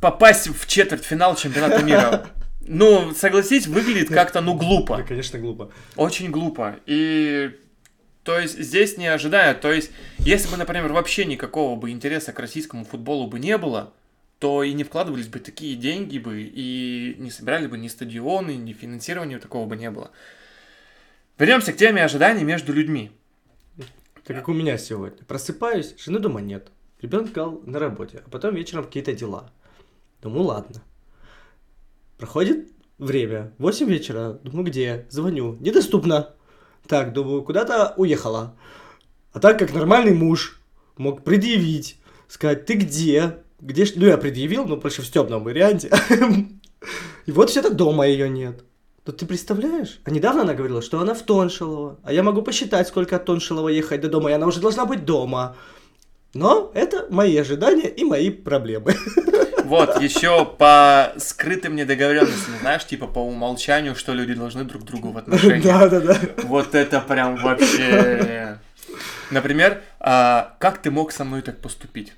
попасть 0.00 0.48
в 0.48 0.66
четвертьфинал 0.66 1.36
чемпионата 1.36 1.82
мира. 1.82 2.26
Ну, 2.72 3.14
согласись, 3.14 3.66
выглядит 3.66 4.10
как-то, 4.10 4.42
ну, 4.42 4.52
Да, 4.52 4.64
глупо. 4.64 5.02
конечно, 5.02 5.38
глупо. 5.40 5.72
Очень 5.96 6.30
глупо. 6.30 6.76
И 6.86 7.58
то 8.22 8.38
есть 8.38 8.58
здесь 8.58 8.96
не 8.96 9.06
ожидая, 9.06 9.54
то 9.54 9.72
есть 9.72 9.90
если 10.18 10.50
бы, 10.50 10.56
например, 10.56 10.92
вообще 10.92 11.24
никакого 11.24 11.76
бы 11.76 11.90
интереса 11.90 12.32
к 12.32 12.38
российскому 12.38 12.84
футболу 12.84 13.26
бы 13.26 13.38
не 13.38 13.56
было, 13.56 13.92
то 14.38 14.62
и 14.62 14.72
не 14.72 14.84
вкладывались 14.84 15.28
бы 15.28 15.38
такие 15.38 15.76
деньги 15.76 16.18
бы, 16.18 16.42
и 16.42 17.14
не 17.18 17.30
собирали 17.30 17.66
бы 17.66 17.76
ни 17.76 17.88
стадионы, 17.88 18.56
ни 18.56 18.72
финансирования 18.72 19.38
такого 19.38 19.66
бы 19.66 19.76
не 19.76 19.90
было. 19.90 20.10
Вернемся 21.38 21.72
к 21.72 21.76
теме 21.76 22.04
ожиданий 22.04 22.44
между 22.44 22.72
людьми. 22.72 23.10
Так 24.24 24.36
как 24.36 24.48
у 24.48 24.52
меня 24.52 24.78
сегодня. 24.78 25.24
Просыпаюсь, 25.24 25.94
жены 25.98 26.18
дома 26.18 26.40
нет. 26.40 26.70
Ребенка 27.00 27.46
на 27.64 27.78
работе, 27.78 28.22
а 28.24 28.30
потом 28.30 28.54
вечером 28.54 28.84
какие-то 28.84 29.14
дела. 29.14 29.50
Думаю, 30.22 30.44
ладно. 30.44 30.82
Проходит 32.18 32.70
время, 32.98 33.52
8 33.58 33.88
вечера, 33.88 34.34
думаю, 34.44 34.66
где? 34.66 35.06
Звоню, 35.08 35.56
недоступно. 35.60 36.34
Так, 36.86 37.12
думаю, 37.12 37.42
куда-то 37.42 37.94
уехала. 37.96 38.56
А 39.32 39.38
так 39.40 39.58
как 39.58 39.72
нормальный 39.72 40.14
муж 40.14 40.60
мог 40.96 41.22
предъявить 41.22 41.96
сказать, 42.30 42.66
ты 42.66 42.74
где? 42.74 43.38
Где, 43.60 43.84
ж- 43.84 43.92
ну, 43.96 44.06
я 44.06 44.16
предъявил, 44.16 44.64
но 44.64 44.76
больше 44.76 45.02
в 45.02 45.06
стебном 45.06 45.44
варианте. 45.44 45.90
И 47.26 47.32
вот 47.32 47.50
все-то 47.50 47.70
дома 47.72 48.06
ее 48.06 48.28
нет. 48.28 48.64
То 49.04 49.12
ты 49.12 49.26
представляешь? 49.26 50.00
А 50.04 50.10
недавно 50.10 50.42
она 50.42 50.54
говорила, 50.54 50.80
что 50.82 51.00
она 51.00 51.14
в 51.14 51.22
Тоншилово. 51.22 51.98
А 52.02 52.12
я 52.12 52.22
могу 52.22 52.42
посчитать, 52.42 52.88
сколько 52.88 53.16
от 53.16 53.24
Тоншилова 53.24 53.68
ехать 53.68 54.00
до 54.00 54.08
дома, 54.08 54.30
и 54.30 54.34
она 54.34 54.46
уже 54.46 54.60
должна 54.60 54.86
быть 54.86 55.04
дома. 55.04 55.56
Но 56.32 56.70
это 56.74 57.06
мои 57.10 57.36
ожидания 57.36 57.88
и 57.88 58.04
мои 58.04 58.30
проблемы. 58.30 58.94
Вот, 59.70 60.02
еще 60.02 60.44
по 60.44 61.12
скрытым 61.16 61.76
недоговоренностям, 61.76 62.54
знаешь, 62.60 62.84
типа 62.84 63.06
по 63.06 63.20
умолчанию, 63.20 63.94
что 63.94 64.12
люди 64.14 64.34
должны 64.34 64.64
друг 64.64 64.82
другу 64.84 65.12
в 65.12 65.18
отношениях. 65.18 65.62
Да, 65.62 65.88
да, 65.88 66.00
да. 66.00 66.18
Вот 66.42 66.74
это 66.74 67.00
прям 67.00 67.36
вообще... 67.36 68.58
Например, 69.30 69.80
а, 70.00 70.56
как 70.58 70.78
ты 70.82 70.90
мог 70.90 71.12
со 71.12 71.22
мной 71.24 71.42
так 71.42 71.60
поступить? 71.60 72.14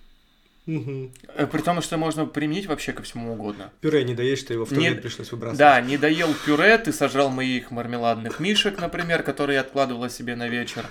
Э, 0.66 1.46
При 1.50 1.60
том, 1.60 1.82
что 1.82 1.98
можно 1.98 2.24
применить 2.24 2.66
вообще 2.66 2.92
ко 2.92 3.02
всему 3.02 3.32
угодно. 3.32 3.70
Пюре 3.80 4.04
не 4.04 4.14
доешь, 4.14 4.38
что 4.38 4.54
его 4.54 4.64
в 4.64 4.70
Не- 4.70 4.86
туалет 4.86 5.02
пришлось 5.02 5.30
выбрасывать. 5.32 5.58
Да, 5.58 5.80
не 5.80 5.98
доел 5.98 6.32
пюре, 6.46 6.78
ты 6.78 6.92
сожрал 6.92 7.30
моих 7.30 7.70
мармеладных 7.70 8.40
мишек, 8.40 8.80
например, 8.80 9.22
которые 9.22 9.56
я 9.56 9.60
откладывала 9.60 10.08
себе 10.08 10.36
на 10.36 10.48
вечер. 10.48 10.86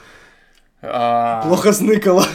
А, 0.84 1.42
Плохо 1.44 1.74
сныкало. 1.74 2.26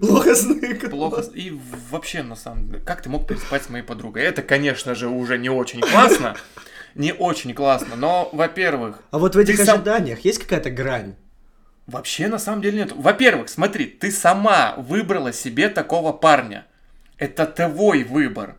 Плохо 0.00 0.34
сныкало. 0.34 0.90
Плохо. 0.90 1.24
И 1.34 1.58
вообще, 1.90 2.22
на 2.22 2.34
самом 2.36 2.66
деле, 2.68 2.80
как 2.80 3.02
ты 3.02 3.08
мог 3.08 3.26
переспать 3.28 3.62
с 3.64 3.68
моей 3.68 3.84
подругой? 3.84 4.24
Это, 4.24 4.42
конечно 4.42 4.94
же, 4.94 5.08
уже 5.08 5.38
не 5.38 5.48
очень 5.48 5.80
классно. 5.80 6.36
Не 6.94 7.12
очень 7.12 7.52
классно, 7.54 7.94
но, 7.96 8.28
во-первых, 8.32 9.00
А 9.10 9.18
вот 9.18 9.34
в 9.34 9.38
этих 9.38 9.58
Ты 9.58 9.64
сам- 9.66 9.76
ожиданиях 9.76 10.20
есть 10.20 10.38
какая-то 10.38 10.70
грань? 10.70 11.14
вообще 11.86 12.26
на 12.26 12.38
самом 12.38 12.62
деле 12.62 12.78
нет. 12.78 12.92
Во-первых, 12.96 13.48
смотри, 13.48 13.86
ты 13.86 14.10
сама 14.10 14.74
выбрала 14.76 15.32
себе 15.32 15.68
такого 15.68 16.12
парня. 16.12 16.66
Это 17.16 17.46
твой 17.46 18.02
выбор. 18.02 18.56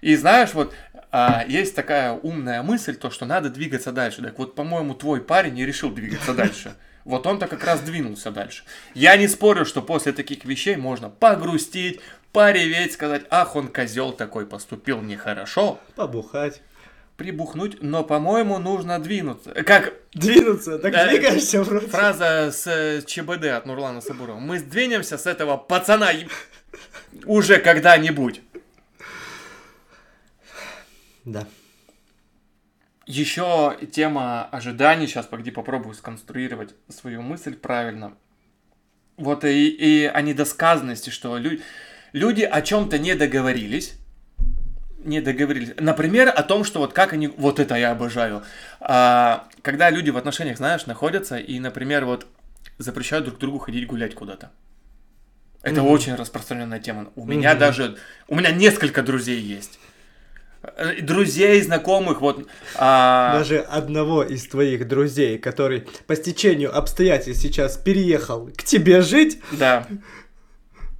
И 0.00 0.16
знаешь, 0.16 0.52
вот 0.52 0.74
а, 1.12 1.44
есть 1.46 1.76
такая 1.76 2.12
умная 2.12 2.62
мысль, 2.64 2.96
то, 2.96 3.10
что 3.10 3.24
надо 3.24 3.50
двигаться 3.50 3.92
дальше. 3.92 4.20
Так 4.22 4.36
вот, 4.38 4.56
по-моему, 4.56 4.94
твой 4.94 5.20
парень 5.20 5.54
не 5.54 5.64
решил 5.64 5.90
двигаться 5.92 6.34
дальше. 6.34 6.74
Вот 7.04 7.26
он-то 7.26 7.46
как 7.46 7.64
раз 7.64 7.80
двинулся 7.80 8.30
дальше. 8.30 8.64
Я 8.94 9.16
не 9.16 9.28
спорю, 9.28 9.64
что 9.66 9.82
после 9.82 10.12
таких 10.12 10.44
вещей 10.44 10.76
можно 10.76 11.10
погрустить, 11.10 12.00
пореветь, 12.32 12.92
сказать, 12.94 13.24
ах, 13.30 13.56
он 13.56 13.68
козел 13.68 14.12
такой, 14.12 14.46
поступил 14.46 15.00
нехорошо, 15.02 15.78
Побухать. 15.96 16.62
прибухнуть, 17.16 17.82
но, 17.82 18.04
по-моему, 18.04 18.58
нужно 18.58 18.98
двинуться. 18.98 19.50
Как 19.64 19.92
Двинуться, 20.14 20.78
так 20.78 20.92
двигаешься 21.10 21.62
вроде. 21.62 21.88
фраза 21.88 22.50
с 22.52 22.66
э, 22.66 23.02
ЧБД 23.04 23.44
от 23.46 23.66
Нурлана 23.66 24.00
Сабурова. 24.00 24.38
Мы 24.38 24.58
сдвинемся 24.58 25.18
с 25.18 25.26
этого 25.26 25.56
пацана 25.56 26.10
уже 27.26 27.58
когда-нибудь. 27.58 28.40
Да. 31.24 31.46
Еще 33.06 33.78
тема 33.92 34.44
ожиданий. 34.46 35.06
Сейчас, 35.06 35.26
погоди, 35.26 35.50
попробую 35.50 35.94
сконструировать 35.94 36.74
свою 36.88 37.22
мысль 37.22 37.54
правильно. 37.54 38.14
Вот 39.16 39.44
и, 39.44 39.68
и 39.68 40.06
о 40.06 40.20
недосказанности, 40.22 41.10
что 41.10 41.36
лю- 41.38 41.60
люди 42.12 42.42
о 42.42 42.62
чем-то 42.62 42.98
не 42.98 43.14
договорились. 43.14 43.94
Не 45.04 45.20
договорились. 45.20 45.74
Например, 45.78 46.32
о 46.34 46.42
том, 46.42 46.64
что 46.64 46.78
вот 46.80 46.94
как 46.94 47.12
они... 47.12 47.28
Вот 47.28 47.60
это 47.60 47.74
я 47.74 47.90
обожаю. 47.90 48.42
А, 48.80 49.48
когда 49.60 49.90
люди 49.90 50.08
в 50.08 50.16
отношениях, 50.16 50.56
знаешь, 50.56 50.86
находятся 50.86 51.36
и, 51.36 51.60
например, 51.60 52.06
вот 52.06 52.26
запрещают 52.78 53.26
друг 53.26 53.38
другу 53.38 53.58
ходить 53.58 53.86
гулять 53.86 54.14
куда-то. 54.14 54.50
Это 55.62 55.82
Мгм. 55.82 55.90
очень 55.90 56.14
распространенная 56.14 56.80
тема. 56.80 57.10
У 57.16 57.26
меня 57.26 57.50
Мгм. 57.50 57.58
даже... 57.60 57.96
У 58.28 58.34
меня 58.34 58.50
несколько 58.50 59.02
друзей 59.02 59.40
есть. 59.40 59.78
Э, 60.76 61.00
Друзей, 61.02 61.60
знакомых, 61.62 62.20
вот... 62.20 62.46
а, 62.76 63.38
Даже 63.38 63.58
одного 63.60 64.22
из 64.22 64.46
твоих 64.48 64.86
друзей, 64.88 65.38
который 65.38 65.84
по 66.06 66.16
стечению 66.16 66.76
обстоятельств 66.76 67.42
сейчас 67.42 67.76
переехал 67.76 68.50
к 68.56 68.62
тебе 68.62 69.00
жить, 69.02 69.38
Да. 69.52 69.86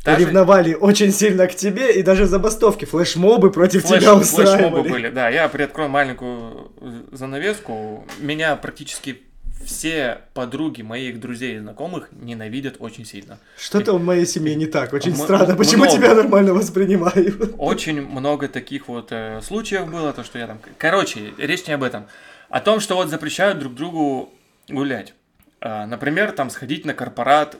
Даже 0.05 0.27
ревновали 0.27 0.75
очень 0.75 1.13
сильно 1.13 1.47
к 1.47 1.55
тебе, 1.55 1.91
и 1.95 2.03
даже 2.03 2.27
забастовки, 2.27 2.85
флешмобы 2.85 3.51
против 3.51 3.87
флеш- 3.87 4.01
тебя 4.01 4.15
флешмобы 4.17 4.21
устраивали. 4.21 4.89
были, 4.91 5.09
да. 5.09 5.31
Я 5.31 5.49
приоткрою 5.49 5.89
маленькую 5.89 6.73
занавеску. 7.11 8.07
Меня 8.19 8.55
практически 8.57 9.23
все 9.65 10.21
подруги 10.35 10.83
моих 10.83 11.21
друзей 11.21 11.57
и 11.57 11.59
знакомых 11.59 12.09
ненавидят 12.13 12.77
очень 12.79 13.05
сильно. 13.05 13.39
Что-то 13.59 13.95
в 13.95 14.03
моей 14.03 14.27
семье 14.27 14.55
не 14.55 14.67
так, 14.67 14.93
очень 14.93 15.13
М- 15.13 15.17
странно. 15.17 15.57
Почему 15.57 15.85
много. 15.85 15.99
тебя 15.99 16.15
нормально 16.15 16.55
воспринимают? 16.55 17.55
Очень 17.59 18.03
много 18.03 18.49
таких 18.49 18.89
вот 18.89 19.09
э, 19.11 19.41
случаев 19.43 19.91
было, 19.91 20.13
то, 20.13 20.25
что 20.25 20.39
я 20.39 20.47
там... 20.47 20.61
Короче, 20.79 21.33
речь 21.39 21.67
не 21.67 21.75
об 21.75 21.83
этом. 21.83 22.07
О 22.49 22.61
том, 22.61 22.81
что 22.81 22.95
вот 22.97 23.09
запрещают 23.09 23.59
друг 23.59 23.75
другу 23.75 24.33
гулять. 24.69 25.15
А, 25.61 25.87
например, 25.87 26.33
там 26.33 26.51
сходить 26.51 26.85
на 26.85 26.95
корпорат. 26.95 27.57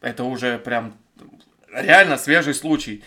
Это 0.00 0.24
уже 0.24 0.58
прям 0.58 0.96
реально 1.72 2.16
свежий 2.18 2.54
случай. 2.54 3.02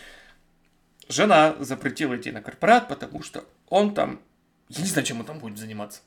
Жена 1.08 1.56
запретила 1.60 2.16
идти 2.18 2.32
на 2.32 2.42
корпорат, 2.42 2.88
потому 2.88 3.24
что 3.24 3.44
он 3.70 3.94
там... 3.94 4.20
Я 4.70 4.82
не 4.84 4.88
знаю, 4.90 5.06
чем 5.06 5.20
он 5.22 5.26
там 5.26 5.40
будет 5.40 5.58
заниматься. 5.58 6.02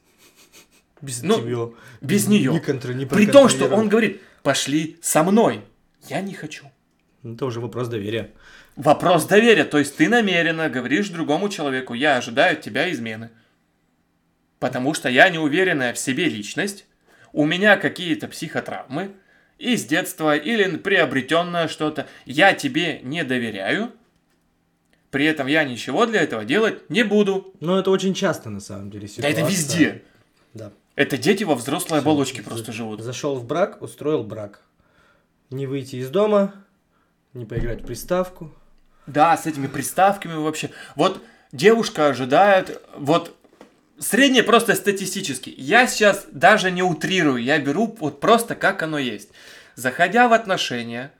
Без 1.02 1.22
Ну, 1.22 1.36
тебя. 1.40 1.76
без 2.00 2.26
неё. 2.28 2.52
Ни 2.52 2.58
контр- 2.60 2.92
ни 2.94 3.04
При 3.04 3.26
том, 3.26 3.48
что 3.48 3.66
он 3.68 3.88
говорит, 3.88 4.22
пошли 4.42 4.96
со 5.02 5.22
мной. 5.24 5.62
Я 6.08 6.20
не 6.20 6.32
хочу. 6.32 6.70
Ну, 7.22 7.34
Это 7.34 7.44
уже 7.46 7.60
вопрос 7.60 7.88
доверия. 7.88 8.30
Вопрос 8.76 9.26
доверия. 9.26 9.64
То 9.64 9.78
есть 9.78 9.96
ты 9.96 10.08
намеренно 10.08 10.70
говоришь 10.70 11.08
другому 11.10 11.48
человеку, 11.48 11.92
я 11.94 12.16
ожидаю 12.16 12.54
от 12.54 12.62
тебя 12.62 12.90
измены. 12.90 13.30
Потому 14.58 14.94
что 14.94 15.08
я 15.08 15.28
неуверенная 15.28 15.92
в 15.92 15.98
себе 15.98 16.26
личность, 16.26 16.86
у 17.32 17.44
меня 17.44 17.76
какие-то 17.76 18.28
психотравмы 18.28 19.10
из 19.58 19.84
детства 19.84 20.36
или 20.36 20.76
приобретенное 20.76 21.68
что-то, 21.68 22.06
я 22.26 22.52
тебе 22.54 23.00
не 23.02 23.24
доверяю, 23.24 23.92
при 25.10 25.26
этом 25.26 25.46
я 25.46 25.64
ничего 25.64 26.06
для 26.06 26.20
этого 26.22 26.44
делать 26.44 26.88
не 26.90 27.02
буду. 27.02 27.54
Но 27.60 27.78
это 27.78 27.90
очень 27.90 28.14
часто, 28.14 28.50
на 28.50 28.60
самом 28.60 28.90
деле, 28.90 29.08
Да 29.18 29.28
это 29.28 29.40
ситуация. 29.40 29.46
везде. 29.48 30.02
Да. 30.54 30.72
Это 31.02 31.18
дети 31.18 31.42
во 31.42 31.56
взрослой 31.56 31.98
Всё. 31.98 32.08
оболочке 32.08 32.42
просто 32.44 32.70
живут. 32.70 33.00
Зашел 33.00 33.34
в 33.34 33.44
брак, 33.44 33.82
устроил 33.82 34.22
брак. 34.22 34.60
Не 35.50 35.66
выйти 35.66 35.96
из 35.96 36.10
дома, 36.10 36.54
не 37.34 37.44
поиграть 37.44 37.82
в 37.82 37.86
приставку. 37.86 38.52
Да, 39.08 39.36
с 39.36 39.46
этими 39.46 39.66
приставками 39.66 40.34
вообще. 40.34 40.70
Вот 40.94 41.20
девушка 41.50 42.06
ожидает, 42.06 42.80
вот 42.96 43.36
среднее 43.98 44.44
просто 44.44 44.76
статистически. 44.76 45.52
Я 45.56 45.88
сейчас 45.88 46.24
даже 46.30 46.70
не 46.70 46.84
утрирую, 46.84 47.42
я 47.42 47.58
беру 47.58 47.96
вот 47.98 48.20
просто 48.20 48.54
как 48.54 48.84
оно 48.84 48.98
есть. 48.98 49.30
Заходя 49.74 50.28
в 50.28 50.32
отношения, 50.32 51.10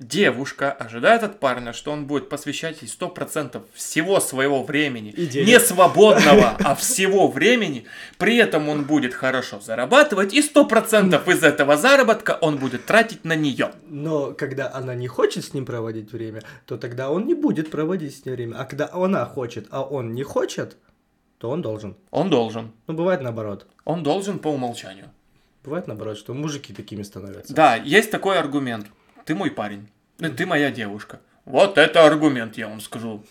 девушка 0.00 0.72
ожидает 0.72 1.22
от 1.22 1.38
парня, 1.38 1.72
что 1.72 1.92
он 1.92 2.06
будет 2.06 2.28
посвящать 2.28 2.82
ей 2.82 2.88
100% 2.88 3.62
всего 3.74 4.18
своего 4.18 4.64
времени. 4.64 5.10
И 5.10 5.26
денег. 5.26 5.46
не 5.46 5.60
свободного, 5.60 6.56
а 6.58 6.74
всего 6.74 7.28
времени. 7.28 7.84
При 8.18 8.36
этом 8.36 8.68
он 8.68 8.84
будет 8.84 9.14
хорошо 9.14 9.60
зарабатывать, 9.60 10.32
и 10.32 10.40
100% 10.40 11.30
из 11.30 11.44
этого 11.44 11.76
заработка 11.76 12.38
он 12.40 12.56
будет 12.56 12.86
тратить 12.86 13.24
на 13.24 13.36
нее. 13.36 13.72
Но 13.88 14.32
когда 14.32 14.72
она 14.72 14.94
не 14.94 15.06
хочет 15.06 15.44
с 15.44 15.54
ним 15.54 15.66
проводить 15.66 16.12
время, 16.12 16.42
то 16.66 16.78
тогда 16.78 17.10
он 17.10 17.26
не 17.26 17.34
будет 17.34 17.70
проводить 17.70 18.16
с 18.16 18.24
ней 18.24 18.32
время. 18.32 18.56
А 18.56 18.64
когда 18.64 18.88
она 18.92 19.24
хочет, 19.26 19.66
а 19.70 19.82
он 19.82 20.14
не 20.14 20.22
хочет, 20.22 20.76
то 21.38 21.50
он 21.50 21.62
должен. 21.62 21.96
Он 22.10 22.30
должен. 22.30 22.72
Ну, 22.86 22.94
бывает 22.94 23.20
наоборот. 23.20 23.66
Он 23.84 24.02
должен 24.02 24.38
по 24.38 24.48
умолчанию. 24.48 25.10
Бывает 25.62 25.86
наоборот, 25.86 26.16
что 26.16 26.32
мужики 26.32 26.72
такими 26.72 27.02
становятся. 27.02 27.54
Да, 27.54 27.76
есть 27.76 28.10
такой 28.10 28.38
аргумент. 28.38 28.86
Ты 29.30 29.36
мой 29.36 29.52
парень. 29.52 29.86
Ну, 30.18 30.28
Ты 30.28 30.44
моя 30.44 30.72
девушка. 30.72 31.20
Вот 31.44 31.78
это 31.78 32.04
аргумент, 32.04 32.58
я 32.58 32.66
вам 32.66 32.80
скажу. 32.80 33.22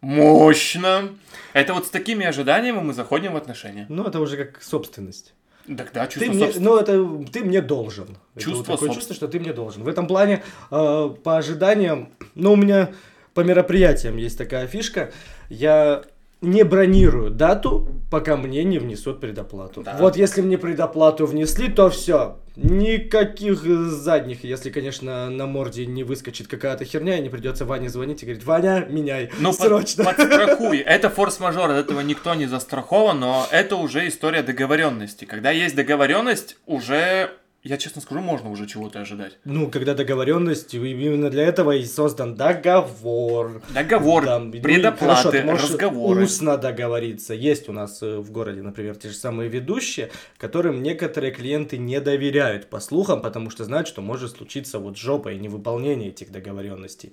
Мощно. 0.00 1.08
Это 1.52 1.74
вот 1.74 1.86
с 1.86 1.90
такими 1.90 2.24
ожиданиями 2.24 2.78
мы 2.78 2.92
заходим 2.94 3.32
в 3.32 3.36
отношения. 3.36 3.84
Ну, 3.88 4.04
это 4.04 4.20
уже 4.20 4.36
как 4.36 4.62
собственность. 4.62 5.34
Так 5.66 5.90
да, 5.92 6.06
чувство 6.06 6.20
Ты 6.20 6.28
мне, 6.30 6.44
собственности. 6.44 6.60
ну, 6.62 6.76
это 6.78 7.32
ты 7.32 7.44
мне 7.44 7.60
должен. 7.60 8.16
Это 8.36 8.44
Чувство 8.44 8.58
вот 8.58 8.66
такое 8.66 8.76
собствен- 8.90 8.94
чувство, 8.94 9.14
что 9.16 9.26
ты 9.26 9.40
мне 9.40 9.52
должен. 9.52 9.82
В 9.82 9.88
этом 9.88 10.06
плане, 10.06 10.44
э, 10.70 11.10
по 11.24 11.36
ожиданиям, 11.38 12.10
ну, 12.36 12.52
у 12.52 12.56
меня 12.56 12.90
по 13.34 13.40
мероприятиям 13.40 14.16
есть 14.16 14.38
такая 14.38 14.68
фишка. 14.68 15.10
Я 15.48 16.04
не 16.40 16.62
бронирую 16.62 17.30
дату, 17.30 17.88
пока 18.10 18.36
мне 18.36 18.62
не 18.64 18.78
внесут 18.78 19.20
предоплату. 19.20 19.82
Да. 19.82 19.96
Вот 19.98 20.16
если 20.16 20.40
мне 20.40 20.56
предоплату 20.58 21.26
внесли, 21.26 21.68
то 21.68 21.90
все. 21.90 22.38
Никаких 22.54 23.62
задних, 23.62 24.44
если, 24.44 24.70
конечно, 24.70 25.30
на 25.30 25.46
морде 25.46 25.86
не 25.86 26.04
выскочит 26.04 26.48
какая-то 26.48 26.84
херня, 26.84 27.18
и 27.18 27.22
не 27.22 27.28
придется 27.28 27.64
Ване 27.64 27.88
звонить 27.88 28.22
и 28.22 28.26
говорить, 28.26 28.44
Ваня, 28.44 28.86
меняй, 28.88 29.30
Ну, 29.40 29.50
под- 29.50 29.60
срочно. 29.60 30.04
подстрахуй. 30.04 30.78
Это 30.86 31.10
форс-мажор, 31.10 31.70
от 31.70 31.76
этого 31.76 32.00
никто 32.00 32.34
не 32.34 32.46
застрахован, 32.46 33.20
но 33.20 33.46
это 33.50 33.76
уже 33.76 34.06
история 34.08 34.42
договоренности. 34.42 35.24
Когда 35.24 35.50
есть 35.50 35.74
договоренность, 35.76 36.56
уже 36.66 37.30
я 37.64 37.76
честно 37.76 38.00
скажу, 38.00 38.20
можно 38.20 38.50
уже 38.50 38.66
чего-то 38.66 39.00
ожидать. 39.00 39.38
Ну, 39.44 39.68
когда 39.68 39.94
договоренность, 39.94 40.74
именно 40.74 41.28
для 41.28 41.42
этого 41.44 41.72
и 41.72 41.84
создан 41.84 42.34
договор. 42.34 43.62
Договор, 43.74 44.24
Там, 44.24 44.50
ну, 44.50 44.62
предоплаты, 44.62 44.98
хорошо, 45.04 45.30
ты 45.30 45.42
можешь 45.42 45.70
разговоры. 45.70 46.24
устно 46.24 46.56
договориться. 46.56 47.34
Есть 47.34 47.68
у 47.68 47.72
нас 47.72 48.02
э, 48.02 48.18
в 48.18 48.30
городе, 48.30 48.62
например, 48.62 48.96
те 48.96 49.08
же 49.08 49.14
самые 49.14 49.48
ведущие, 49.48 50.10
которым 50.36 50.82
некоторые 50.82 51.32
клиенты 51.32 51.78
не 51.78 52.00
доверяют 52.00 52.70
по 52.70 52.80
слухам, 52.80 53.20
потому 53.22 53.50
что 53.50 53.64
знают, 53.64 53.88
что 53.88 54.02
может 54.02 54.36
случиться 54.36 54.78
вот 54.78 54.96
жопа 54.96 55.32
и 55.32 55.38
невыполнение 55.38 56.10
этих 56.10 56.30
договоренностей. 56.30 57.12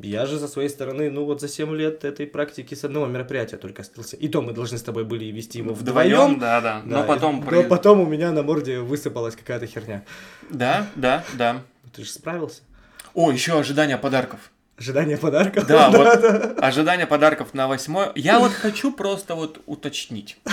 Я 0.00 0.26
же 0.26 0.38
со 0.38 0.48
своей 0.48 0.68
стороны, 0.68 1.10
ну 1.10 1.24
вот 1.24 1.40
за 1.40 1.48
7 1.48 1.74
лет 1.76 2.04
этой 2.04 2.26
практики 2.26 2.74
с 2.74 2.82
одного 2.84 3.06
мероприятия 3.06 3.56
только 3.56 3.82
остался. 3.82 4.16
И 4.16 4.28
то 4.28 4.42
мы 4.42 4.52
должны 4.52 4.78
с 4.78 4.82
тобой 4.82 5.04
были 5.04 5.26
вести 5.26 5.58
его 5.58 5.74
вдвоем. 5.74 6.38
да, 6.38 6.60
да. 6.60 6.82
Да, 6.84 6.98
Но 7.00 7.04
потом... 7.04 7.40
и- 7.40 7.46
при- 7.46 7.56
но 7.56 7.62
потом 7.64 8.00
у 8.00 8.06
меня 8.06 8.32
на 8.32 8.42
морде 8.42 8.80
высыпалась 8.80 9.36
какая-то 9.36 9.66
херня. 9.66 10.04
Да, 10.50 10.86
да, 10.96 11.24
да. 11.34 11.62
Ты 11.94 12.04
же 12.04 12.10
справился. 12.10 12.62
О, 13.14 13.30
еще 13.30 13.58
ожидание 13.58 13.98
подарков. 13.98 14.50
Ожидание 14.78 15.18
подарков. 15.18 15.66
Да, 15.66 15.90
вот 15.92 16.58
ожидание 16.62 17.06
подарков 17.06 17.52
на 17.54 17.68
восьмое. 17.68 18.10
Я 18.16 18.38
вот 18.40 18.52
хочу 18.52 18.92
просто 18.92 19.34
вот 19.34 19.60
уточнить. 19.66 20.38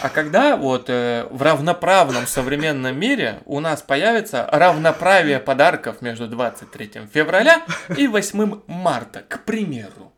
А 0.00 0.08
когда 0.08 0.56
вот 0.56 0.88
э, 0.88 1.26
в 1.30 1.42
равноправном 1.42 2.26
современном 2.26 2.98
мире 2.98 3.40
у 3.44 3.60
нас 3.60 3.82
появится 3.82 4.48
равноправие 4.50 5.40
подарков 5.40 6.02
между 6.02 6.28
23 6.28 7.08
февраля 7.12 7.64
и 7.96 8.06
8 8.08 8.60
марта, 8.66 9.22
к 9.26 9.44
примеру? 9.44 10.12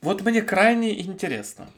Вот 0.00 0.22
мне 0.22 0.42
крайне 0.42 1.00
интересно. 1.00 1.68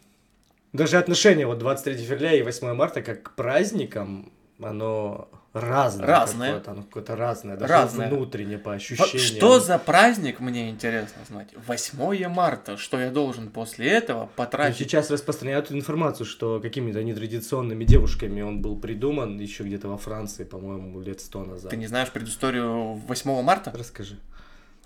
Даже 0.73 0.99
отношение 0.99 1.47
вот 1.47 1.59
23 1.59 1.97
февраля 1.97 2.33
и 2.35 2.43
8 2.43 2.75
марта 2.75 3.03
как 3.03 3.23
к 3.23 3.31
праздникам, 3.35 4.33
оно 4.63 5.29
разное. 5.53 6.07
Разное. 6.07 6.47
какое-то, 6.49 6.71
Оно 6.71 6.83
какое-то 6.83 7.17
разное. 7.17 7.57
Даже 7.57 7.73
Разное. 7.73 8.09
внутренне 8.09 8.59
по 8.59 8.73
ощущениям. 8.73 9.19
Что 9.19 9.61
за 9.61 9.79
праздник, 9.79 10.41
мне 10.41 10.71
интересно 10.71 11.23
знать. 11.29 11.49
8 11.67 12.29
марта, 12.29 12.77
что 12.77 12.99
я 13.01 13.11
должен 13.11 13.51
после 13.51 13.89
этого 13.89 14.23
Ну, 14.23 14.31
потратить? 14.37 14.79
Сейчас 14.79 15.11
распространяют 15.11 15.71
информацию, 15.71 16.27
что 16.27 16.61
какими-то 16.61 17.03
нетрадиционными 17.03 17.85
девушками 17.85 18.41
он 18.43 18.63
был 18.63 18.79
придуман 18.79 19.39
еще 19.39 19.65
где-то 19.65 19.89
во 19.89 19.99
Франции, 19.99 20.45
по-моему, 20.45 21.01
лет 21.01 21.21
сто 21.21 21.45
назад. 21.45 21.71
Ты 21.71 21.77
не 21.77 21.87
знаешь 21.87 22.11
предысторию 22.11 22.95
8 22.95 23.43
марта? 23.43 23.73
Расскажи. 23.77 24.19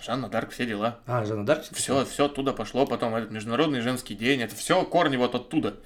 Жанна 0.00 0.28
Дарк, 0.28 0.50
все 0.50 0.66
дела. 0.66 0.98
А, 1.06 1.24
Жанна 1.24 1.46
Дарк? 1.46 1.64
Все, 1.72 2.04
все 2.04 2.26
оттуда 2.26 2.52
пошло, 2.52 2.86
потом 2.86 3.14
этот 3.14 3.30
Международный 3.30 3.80
женский 3.80 4.14
день, 4.14 4.42
это 4.42 4.54
все 4.54 4.84
корни 4.84 5.16
вот 5.16 5.34
оттуда. 5.34 5.76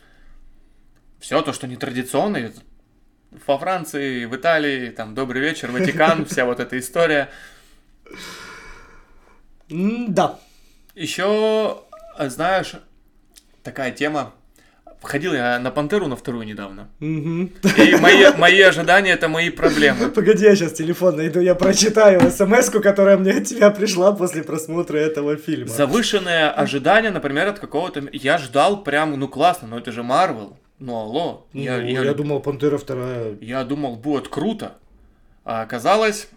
Все 1.20 1.40
то, 1.42 1.52
что 1.52 1.66
нетрадиционно, 1.68 2.38
это 2.38 2.60
во 3.46 3.58
Франции, 3.58 4.24
в 4.24 4.34
Италии, 4.34 4.90
там, 4.90 5.14
Добрый 5.14 5.40
вечер, 5.40 5.70
Ватикан, 5.70 6.24
вся 6.28 6.44
вот 6.44 6.60
эта 6.60 6.78
история. 6.78 7.28
Да. 9.68 10.38
Еще, 10.94 11.78
знаешь, 12.18 12.74
такая 13.62 13.92
тема. 13.92 14.34
Ходил 15.02 15.32
я 15.32 15.58
на 15.58 15.70
Пантеру 15.70 16.08
на 16.08 16.16
вторую 16.16 16.44
недавно. 16.44 16.90
Мгм. 16.98 17.52
И 17.78 17.96
мои, 17.96 18.36
мои 18.36 18.60
ожидания 18.60 19.12
это 19.12 19.28
мои 19.28 19.48
проблемы. 19.48 20.10
Погоди, 20.14 20.44
я 20.44 20.54
сейчас 20.54 20.74
телефон 20.74 21.16
найду, 21.16 21.40
я 21.40 21.54
прочитаю 21.54 22.30
смс 22.30 22.68
которая 22.68 23.16
мне 23.16 23.32
от 23.32 23.44
тебя 23.44 23.70
пришла 23.70 24.12
после 24.12 24.42
просмотра 24.42 24.98
этого 24.98 25.36
фильма. 25.36 25.68
Завышенные 25.68 26.50
ожидания, 26.50 27.10
например, 27.10 27.48
от 27.48 27.58
какого-то... 27.60 28.08
Я 28.12 28.36
ждал 28.36 28.82
прям, 28.82 29.18
ну 29.18 29.26
классно, 29.26 29.68
но 29.68 29.78
это 29.78 29.90
же 29.90 30.02
Марвел. 30.02 30.58
Ну 30.80 30.96
алло. 30.96 31.46
Ну, 31.52 31.60
Я, 31.60 31.80
я, 31.82 32.02
я, 32.02 32.14
думал, 32.14 32.40
Пантера 32.40 32.78
вторая. 32.78 33.36
я 33.40 33.64
думал, 33.64 33.96
будет 33.96 34.28
круто. 34.28 34.78
А 35.44 35.62
оказалось, 35.62 36.28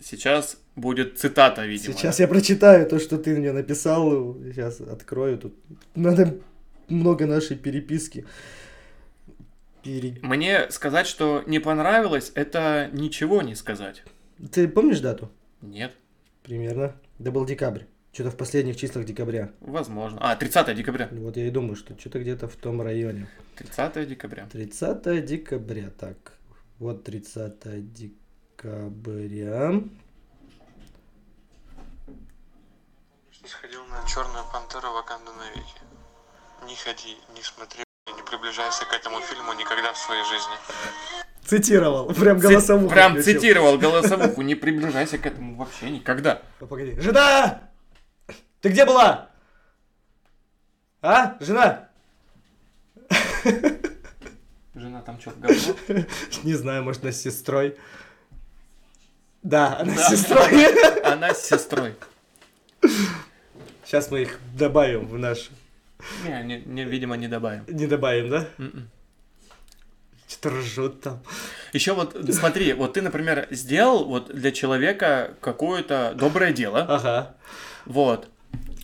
сейчас 0.00 0.56
будет 0.76 1.18
цитата, 1.18 1.66
видимо. 1.66 1.94
Сейчас 1.94 2.20
я 2.20 2.28
прочитаю 2.28 2.88
то, 2.88 2.98
что 3.00 3.18
ты 3.18 3.36
мне 3.36 3.52
написал. 3.52 4.34
Сейчас 4.44 4.80
открою 4.80 5.36
тут. 5.38 5.54
Надо 5.94 6.36
много 6.88 7.26
нашей 7.26 7.56
переписки. 7.56 8.24
Пере- 9.82 10.18
Мне 10.22 10.70
сказать, 10.70 11.06
что 11.06 11.42
не 11.46 11.58
понравилось, 11.58 12.32
это 12.34 12.88
ничего 12.92 13.42
не 13.42 13.54
сказать. 13.54 14.02
Ты 14.52 14.68
помнишь 14.68 15.00
дату? 15.00 15.28
Нет, 15.60 15.92
Примерно. 16.44 16.94
Это 17.18 17.30
был 17.32 17.44
декабрь. 17.44 17.82
Что-то 18.12 18.30
в 18.30 18.36
последних 18.36 18.76
числах 18.76 19.04
декабря. 19.04 19.50
возможно. 19.60 20.18
А, 20.20 20.34
30 20.34 20.74
декабря. 20.74 21.08
Вот 21.12 21.36
я 21.36 21.46
и 21.46 21.50
думаю, 21.50 21.76
что 21.76 21.96
что-то 21.98 22.18
где-то 22.20 22.48
в 22.48 22.56
том 22.56 22.80
районе. 22.82 23.28
30 23.56 24.06
декабря. 24.08 24.48
30 24.50 25.24
декабря. 25.24 25.90
Так, 25.90 26.32
вот 26.78 27.04
30 27.04 27.92
декабря. 27.92 29.82
Сходил 33.46 33.84
на 33.86 34.06
Черную 34.06 34.44
Пантеру 34.52 34.92
Ваканда 34.92 35.30
навеки. 35.32 35.80
Не 36.66 36.74
ходи, 36.76 37.16
не 37.34 37.42
смотри, 37.42 37.82
не 38.14 38.22
приближайся 38.22 38.84
к 38.84 38.92
этому 38.92 39.20
фильму 39.20 39.52
никогда 39.54 39.92
в 39.92 39.98
своей 39.98 40.22
жизни. 40.24 40.54
Цитировал. 41.44 42.12
Прям 42.12 42.40
Ци- 42.40 42.48
голосовуху. 42.48 42.90
Прям 42.92 43.12
включил. 43.12 43.40
цитировал 43.40 43.78
голосовуху. 43.78 44.42
Не 44.42 44.54
приближайся 44.54 45.16
к 45.18 45.24
этому 45.26 45.56
вообще 45.56 45.88
никогда. 45.90 46.42
О, 46.60 46.66
Погоди. 46.66 47.00
Жена! 47.00 47.67
Ты 48.60 48.70
где 48.70 48.84
была? 48.84 49.28
А? 51.00 51.36
Жена? 51.40 51.88
Жена 54.74 55.02
там 55.02 55.20
что-то 55.20 55.38
говно? 55.40 56.04
Не 56.42 56.54
знаю, 56.54 56.84
может, 56.84 57.02
она 57.02 57.12
с 57.12 57.20
сестрой. 57.20 57.76
Да, 59.42 59.78
она 59.78 59.94
Да. 59.94 60.02
с 60.02 60.10
сестрой. 60.10 61.02
Она 61.04 61.34
с 61.34 61.46
сестрой. 61.46 61.94
Сейчас 63.84 64.10
мы 64.10 64.22
их 64.22 64.38
добавим 64.54 65.06
в 65.06 65.16
наш... 65.18 65.50
Не, 66.24 66.42
не, 66.44 66.60
не, 66.60 66.84
видимо, 66.84 67.16
не 67.16 67.28
добавим. 67.28 67.64
Не 67.68 67.86
добавим, 67.86 68.28
да? 68.30 68.48
М-м. 68.58 68.90
Что-то 70.28 70.50
ржут 70.50 71.00
там. 71.00 71.22
Еще 71.72 71.94
вот 71.94 72.16
смотри, 72.32 72.72
вот 72.74 72.92
ты, 72.94 73.02
например, 73.02 73.46
сделал 73.50 74.04
вот 74.04 74.28
для 74.34 74.50
человека 74.52 75.34
какое-то 75.40 76.12
доброе 76.14 76.52
дело, 76.52 76.82
Ага. 76.82 77.34
вот, 77.86 78.28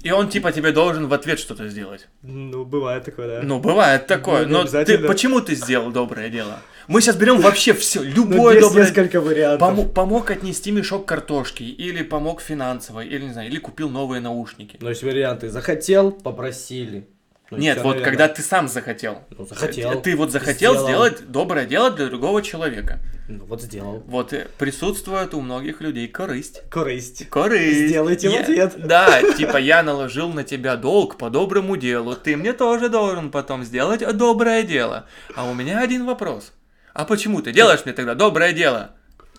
и 0.04 0.10
он 0.12 0.28
типа 0.28 0.52
тебе 0.52 0.70
должен 0.70 1.08
в 1.08 1.12
ответ 1.14 1.38
что-то 1.38 1.68
сделать. 1.68 2.06
Ну, 2.22 2.64
бывает 2.64 3.04
такое, 3.04 3.26
да. 3.40 3.40
Ну, 3.42 3.58
бывает 3.58 4.06
такое, 4.06 4.42
Ну, 4.46 4.62
не 4.64 4.70
но 4.70 4.84
ты, 4.84 4.98
почему 4.98 5.40
ты 5.40 5.54
сделал 5.56 5.90
доброе 5.90 6.28
дело? 6.28 6.60
Мы 6.86 7.00
сейчас 7.00 7.16
берем 7.16 7.40
вообще 7.40 7.72
все, 7.72 8.00
Ну, 8.00 8.04
любое 8.04 8.56
есть 8.56 8.68
доброе 8.68 8.84
несколько 8.86 9.20
вариантов. 9.20 9.66
Помо- 9.68 9.88
помог 9.88 10.30
отнести 10.30 10.70
мешок 10.70 11.06
картошки, 11.06 11.62
или 11.62 12.02
помог 12.02 12.42
финансово, 12.42 13.00
или 13.00 13.24
не 13.24 13.32
знаю, 13.32 13.48
или 13.48 13.58
купил 13.58 13.88
новые 13.88 14.20
наушники. 14.20 14.76
Но 14.80 14.90
есть 14.90 15.02
варианты. 15.02 15.48
Захотел, 15.48 16.12
попросили. 16.12 17.08
Ну, 17.56 17.60
Нет, 17.62 17.76
вот 17.78 17.84
наверное. 17.96 18.04
когда 18.04 18.28
ты 18.28 18.42
сам 18.42 18.68
захотел. 18.68 19.22
Ну, 19.30 19.46
захотел. 19.46 20.00
Ты 20.02 20.16
вот 20.16 20.30
захотел 20.32 20.72
Сделал. 20.72 20.88
сделать 20.88 21.30
доброе 21.30 21.66
дело 21.66 21.90
для 21.90 22.06
другого 22.06 22.42
человека. 22.42 22.98
Ну, 23.28 23.44
вот 23.46 23.62
сделал. 23.62 24.02
Вот 24.06 24.32
э, 24.32 24.46
присутствует 24.58 25.32
у 25.34 25.40
многих 25.40 25.80
людей 25.80 26.08
корысть. 26.08 26.62
Корысть. 26.70 27.28
Корысть. 27.30 27.88
Сделайте 27.88 28.28
в 28.28 28.32
Я- 28.32 28.40
ответ. 28.40 28.74
Да, 28.86 29.20
типа 29.34 29.56
я 29.56 29.82
наложил 29.82 30.28
на 30.30 30.44
тебя 30.44 30.76
долг 30.76 31.16
по 31.16 31.30
доброму 31.30 31.76
делу. 31.76 32.14
Ты 32.16 32.36
мне 32.36 32.52
тоже 32.52 32.88
должен 32.88 33.30
потом 33.30 33.64
сделать 33.64 34.00
доброе 34.16 34.62
дело. 34.62 35.06
А 35.34 35.48
у 35.48 35.54
меня 35.54 35.80
один 35.80 36.04
вопрос. 36.04 36.52
А 36.92 37.04
почему 37.04 37.40
ты 37.42 37.52
делаешь 37.52 37.80
мне 37.84 37.94
тогда 37.94 38.14
доброе 38.14 38.52
дело? 38.52 38.90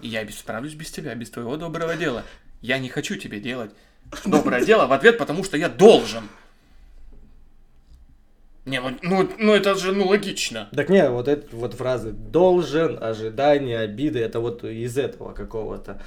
Я 0.01 0.28
справлюсь 0.32 0.73
без 0.73 0.91
тебя, 0.91 1.13
без 1.15 1.30
твоего 1.30 1.56
доброго 1.56 1.95
дела. 1.95 2.23
Я 2.62 2.80
не 2.80 2.89
хочу 2.89 3.15
тебе 3.15 3.39
делать 3.39 3.71
доброе 4.25 4.63
дело 4.65 4.88
в 4.88 4.93
ответ, 4.93 5.17
потому 5.17 5.43
что 5.43 5.58
я 5.58 5.69
должен. 5.69 6.23
Не, 8.65 8.82
ну, 8.82 8.97
ну, 9.04 9.30
ну 9.38 9.54
это 9.54 9.75
же 9.75 9.91
ну 9.91 10.08
логично. 10.08 10.69
Так 10.75 10.89
не, 10.89 11.08
вот 11.10 11.28
эти 11.28 11.54
вот 11.54 11.75
фразы 11.75 12.12
должен, 12.12 13.01
ожидание, 13.01 13.80
обиды, 13.80 14.19
это 14.19 14.39
вот 14.39 14.63
из 14.63 14.97
этого 14.97 15.34
какого-то 15.34 16.01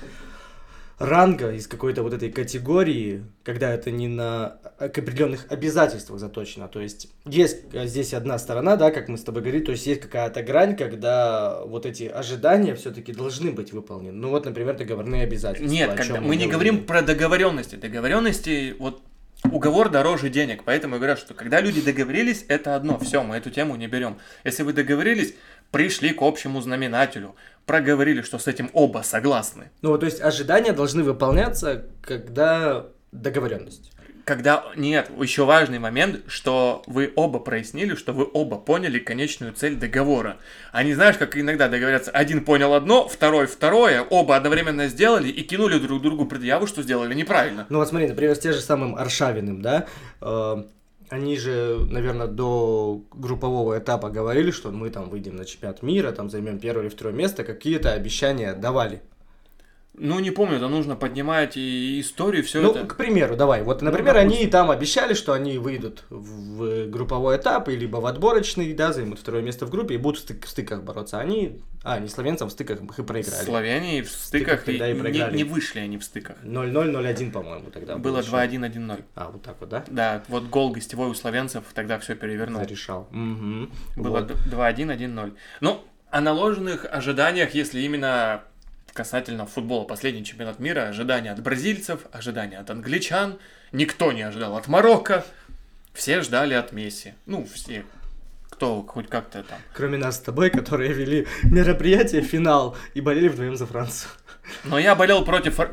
ранга, 0.99 1.53
из 1.53 1.69
какой-то 1.69 2.03
вот 2.03 2.13
этой 2.13 2.31
категории, 2.31 3.25
когда 3.45 3.73
это 3.73 3.91
не 3.91 4.09
на 4.09 4.59
к 4.79 4.99
определенных 4.99 5.47
обязательствах 5.51 6.19
заточено. 6.19 6.69
То 6.69 6.81
есть 6.81 7.09
есть 7.25 7.73
э, 7.73 7.87
здесь 7.87 8.15
одна 8.15 8.39
сторона, 8.39 8.77
да, 8.77 8.91
как 8.91 9.09
мы 9.09 9.17
с 9.17 9.23
тобой 9.23 9.43
говорили, 9.43 9.65
то 9.65 9.73
есть 9.73 9.87
есть 9.87 10.01
какая-то 10.01 10.43
грань, 10.43 10.77
когда 10.77 11.61
вот 11.65 11.87
эти 11.87 12.05
ожидания 12.05 12.75
все-таки 12.75 13.13
должны 13.13 13.53
быть 13.53 13.73
выполнены. 13.73 14.13
Ну 14.13 14.31
вот, 14.31 14.45
например, 14.45 14.77
договорные 14.77 15.23
обязательства. 15.23 15.73
Нет, 15.73 15.91
когда 15.91 16.17
чём 16.17 16.25
мы 16.25 16.37
не 16.37 16.49
говорим 16.49 16.85
про 16.85 17.03
договоренности. 17.03 17.77
Договоренности, 17.77 18.75
вот 18.79 19.01
уговор 19.45 19.89
дороже 19.89 20.29
денег. 20.29 20.65
Поэтому 20.65 20.95
я 20.95 20.99
говорю, 20.99 21.17
что 21.17 21.35
когда 21.35 21.61
люди 21.61 21.81
договорились, 21.81 22.45
это 22.49 22.75
одно. 22.75 22.99
Все, 22.99 23.23
мы 23.23 23.37
эту 23.37 23.51
тему 23.51 23.77
не 23.77 23.87
берем. 23.87 24.19
Если 24.45 24.63
вы 24.63 24.73
договорились, 24.73 25.35
пришли 25.71 26.11
к 26.11 26.23
общему 26.23 26.61
знаменателю, 26.61 27.37
проговорили, 27.67 28.23
что 28.23 28.39
с 28.39 28.47
этим 28.47 28.71
оба 28.73 29.03
согласны. 29.05 29.71
Ну 29.83 29.97
то 29.99 30.07
есть 30.07 30.21
ожидания 30.21 30.73
должны 30.73 31.03
выполняться, 31.03 31.85
когда 32.03 32.87
договоренность. 33.13 33.93
Когда... 34.29 34.63
Нет, 34.77 35.11
еще 35.19 35.47
важный 35.47 35.79
момент, 35.79 36.21
что 36.27 36.83
вы 36.87 37.11
оба 37.17 37.39
прояснили, 37.39 37.95
что 37.95 38.13
вы 38.13 38.29
оба 38.31 38.59
поняли 38.59 38.99
конечную 38.99 39.55
цель 39.55 39.77
договора. 39.77 40.37
А 40.71 40.83
не 40.83 40.93
знаешь, 40.93 41.17
как 41.17 41.37
иногда 41.39 41.69
договорятся, 41.69 42.11
один 42.11 42.45
понял 42.45 42.75
одно, 42.75 43.09
второй 43.09 43.47
второе, 43.47 44.03
оба 44.03 44.37
одновременно 44.37 44.89
сделали 44.89 45.29
и 45.29 45.43
кинули 45.43 45.79
друг 45.79 46.03
другу 46.03 46.27
предъяву, 46.27 46.67
что 46.67 46.83
сделали 46.83 47.15
неправильно. 47.15 47.65
Ну 47.71 47.79
вот 47.79 47.89
смотри, 47.89 48.07
например, 48.07 48.37
с 48.37 48.39
тем 48.39 48.53
же 48.53 48.61
самым 48.61 48.97
Аршавиным, 48.97 49.63
да, 49.63 49.87
э, 50.21 50.65
они 51.09 51.39
же, 51.39 51.79
наверное, 51.89 52.27
до 52.27 53.03
группового 53.15 53.79
этапа 53.79 54.11
говорили, 54.11 54.51
что 54.51 54.71
мы 54.71 54.91
там 54.91 55.09
выйдем 55.09 55.37
на 55.37 55.47
чемпионат 55.47 55.83
мира, 55.83 56.13
там 56.13 56.29
займем 56.29 56.59
первое 56.59 56.85
или 56.85 56.91
второе 56.91 57.15
место, 57.15 57.45
какие-то 57.45 57.93
обещания 57.93 58.53
давали. 58.53 59.01
Ну, 60.01 60.19
не 60.21 60.31
помню, 60.31 60.57
это 60.57 60.69
нужно 60.69 60.97
поднимать 60.97 61.57
и 61.57 62.01
историю, 62.01 62.45
все 62.45 62.61
ну, 62.61 62.71
это. 62.71 62.87
к 62.87 62.97
примеру, 62.97 63.37
давай. 63.37 63.63
Вот, 63.63 63.83
например, 63.83 64.15
Ну, 64.15 64.21
они 64.21 64.47
там 64.47 64.71
обещали, 64.71 65.15
что 65.15 65.33
они 65.33 65.59
выйдут 65.59 66.05
в 66.11 66.87
групповой 66.87 67.37
этап, 67.37 67.69
либо 67.69 67.99
в 67.99 68.07
отборочный, 68.07 68.73
да, 68.75 68.93
займут 68.93 69.19
второе 69.19 69.43
место 69.43 69.67
в 69.67 69.71
группе 69.71 69.95
и 69.95 69.99
будут 69.99 70.21
в, 70.21 70.29
стык- 70.31 70.47
в 70.47 70.49
стыках 70.49 70.83
бороться. 70.83 71.19
Они, 71.19 71.61
а, 71.83 71.99
не 71.99 72.09
словенцам 72.09 72.49
в 72.49 72.53
стыках 72.53 72.81
их 72.81 72.99
и 72.99 73.03
проиграли. 73.03 73.45
Славяне 73.45 74.03
в 74.03 74.11
стыках 74.11 74.61
стыках, 74.61 74.65
тогда 74.65 74.89
и 74.89 74.93
и 74.93 74.95
не, 74.95 75.01
проиграли. 75.01 75.37
не 75.37 75.45
вышли 75.45 75.81
они 75.81 75.99
в 75.99 76.05
стыках. 76.05 76.37
0-0, 76.45 76.73
0-1, 76.73 77.33
по-моему, 77.33 77.71
тогда 77.71 77.97
Было 77.97 78.23
счет. 78.23 78.33
2-1-1-0. 78.33 79.05
А, 79.15 79.31
вот 79.31 79.43
так 79.43 79.57
вот, 79.61 79.69
да? 79.69 79.85
Да, 79.89 80.23
вот 80.29 80.45
гол 80.45 80.71
гостевой 80.71 81.09
у 81.11 81.15
славянцев 81.15 81.65
тогда 81.75 81.99
все 81.99 82.15
перевернул. 82.15 82.63
Зарешал. 82.63 83.09
Мгм. 83.11 83.71
Было 83.97 84.21
Вот. 84.21 84.31
2-1-1-0. 84.51 85.35
Ну, 85.61 85.85
о 86.11 86.21
наложенных 86.21 86.87
ожиданиях, 86.91 87.55
если 87.55 87.81
именно 87.81 88.43
касательно 88.99 89.47
футбола, 89.47 89.85
последний 89.85 90.25
чемпионат 90.25 90.59
мира, 90.59 90.89
ожидания 90.89 91.31
от 91.31 91.41
бразильцев, 91.41 92.01
ожидания 92.11 92.59
от 92.59 92.69
англичан, 92.69 93.39
никто 93.71 94.11
не 94.11 94.23
ожидал 94.23 94.57
от 94.57 94.67
Марокко, 94.67 95.25
все 95.95 96.21
ждали 96.21 96.55
от 96.55 96.73
Месси. 96.73 97.15
Ну, 97.25 97.47
все, 97.47 97.85
кто 98.51 98.83
хоть 98.83 99.09
как-то 99.09 99.45
там. 99.45 99.61
Кроме 99.73 99.99
нас 99.99 100.17
с 100.17 100.19
тобой, 100.19 100.51
которые 100.51 100.93
вели 100.93 101.29
мероприятие, 101.45 102.23
финал, 102.23 102.77
и 102.95 103.01
болели 103.01 103.29
вдвоем 103.29 103.57
за 103.57 103.67
Францию. 103.67 104.11
Но 104.65 104.81
я 104.81 104.97
болел 104.97 105.25
против... 105.25 105.61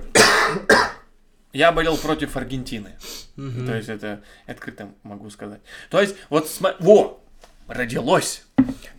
Я 1.52 1.72
болел 1.72 1.98
против 1.98 2.36
Аргентины. 2.36 2.92
Мгм. 3.38 3.66
То 3.66 3.76
есть 3.76 3.88
это 3.90 4.22
открыто 4.46 4.90
могу 5.04 5.30
сказать. 5.30 5.62
То 5.90 6.02
есть 6.02 6.16
вот 6.30 6.48
сма- 6.48 6.76
во 6.80 7.24
родилось 7.68 8.44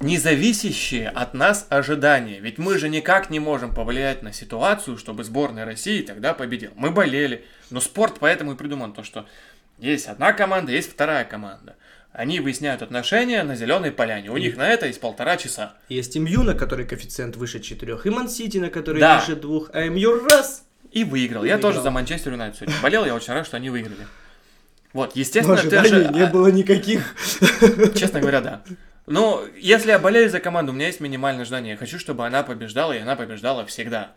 независящее 0.01 1.09
от 1.09 1.35
нас 1.35 1.67
ожидание. 1.69 2.41
Ведь 2.41 2.59
мы 2.59 2.79
же 2.79 2.89
никак 2.89 3.31
не 3.31 3.41
можем 3.41 3.75
повлиять 3.75 4.23
на 4.23 4.33
ситуацию, 4.33 4.99
чтобы 4.99 5.25
сборная 5.25 5.65
России 5.65 6.03
тогда 6.03 6.35
победила. 6.35 6.73
Мы 6.77 6.91
болели. 6.91 7.45
Но 7.71 7.81
спорт 7.81 8.17
поэтому 8.21 8.53
и 8.53 8.57
придуман 8.57 8.93
то, 8.93 9.03
что 9.03 9.27
есть 9.79 10.07
одна 10.07 10.33
команда, 10.33 10.73
есть 10.73 10.91
вторая 10.93 11.25
команда. 11.25 11.77
Они 12.13 12.41
выясняют 12.41 12.81
отношения 12.81 13.43
на 13.43 13.57
зеленой 13.57 13.91
поляне. 13.93 14.31
У 14.31 14.39
них 14.39 14.57
на 14.57 14.69
это 14.69 14.87
есть 14.87 15.01
полтора 15.01 15.37
часа. 15.37 15.75
Есть 15.89 16.17
МЮ, 16.17 16.45
на 16.45 16.55
который 16.55 16.87
коэффициент 16.87 17.37
выше 17.37 17.61
4, 17.61 17.99
и 18.05 18.11
Ман-Сити, 18.11 18.57
на 18.59 18.71
который 18.71 19.01
Да. 19.01 19.21
ниже 19.21 19.37
2, 19.37 19.69
а 19.73 19.85
МЮ 19.89 20.27
раз. 20.29 20.65
И 20.93 21.05
выиграл. 21.05 21.45
И 21.45 21.49
я 21.49 21.57
выиграл. 21.57 21.73
тоже 21.73 21.83
за 21.83 21.91
Манчестер 21.91 22.33
Юнайтед 22.33 22.59
сегодня 22.61 22.81
болел. 22.81 23.05
Я 23.05 23.15
очень 23.15 23.35
рад, 23.35 23.47
что 23.47 23.59
они 23.59 23.69
выиграли. 23.69 24.07
Вот, 24.95 25.15
Но 25.15 25.21
естественно, 25.21 25.57
ты 25.59 25.85
же... 25.89 26.09
не 26.15 26.25
было 26.25 26.49
никаких. 26.49 27.15
Честно 27.95 28.21
говоря, 28.21 28.41
да. 28.41 28.63
Ну, 29.07 29.47
если 29.57 29.91
я 29.91 30.01
болею 30.01 30.29
за 30.29 30.41
команду, 30.41 30.73
у 30.73 30.75
меня 30.75 30.87
есть 30.87 31.01
минимальное 31.01 31.43
ожидание. 31.43 31.73
Я 31.73 31.77
хочу, 31.77 31.99
чтобы 31.99 32.27
она 32.27 32.43
побеждала, 32.43 32.93
и 32.93 32.99
она 32.99 33.15
побеждала 33.15 33.65
всегда. 33.65 34.15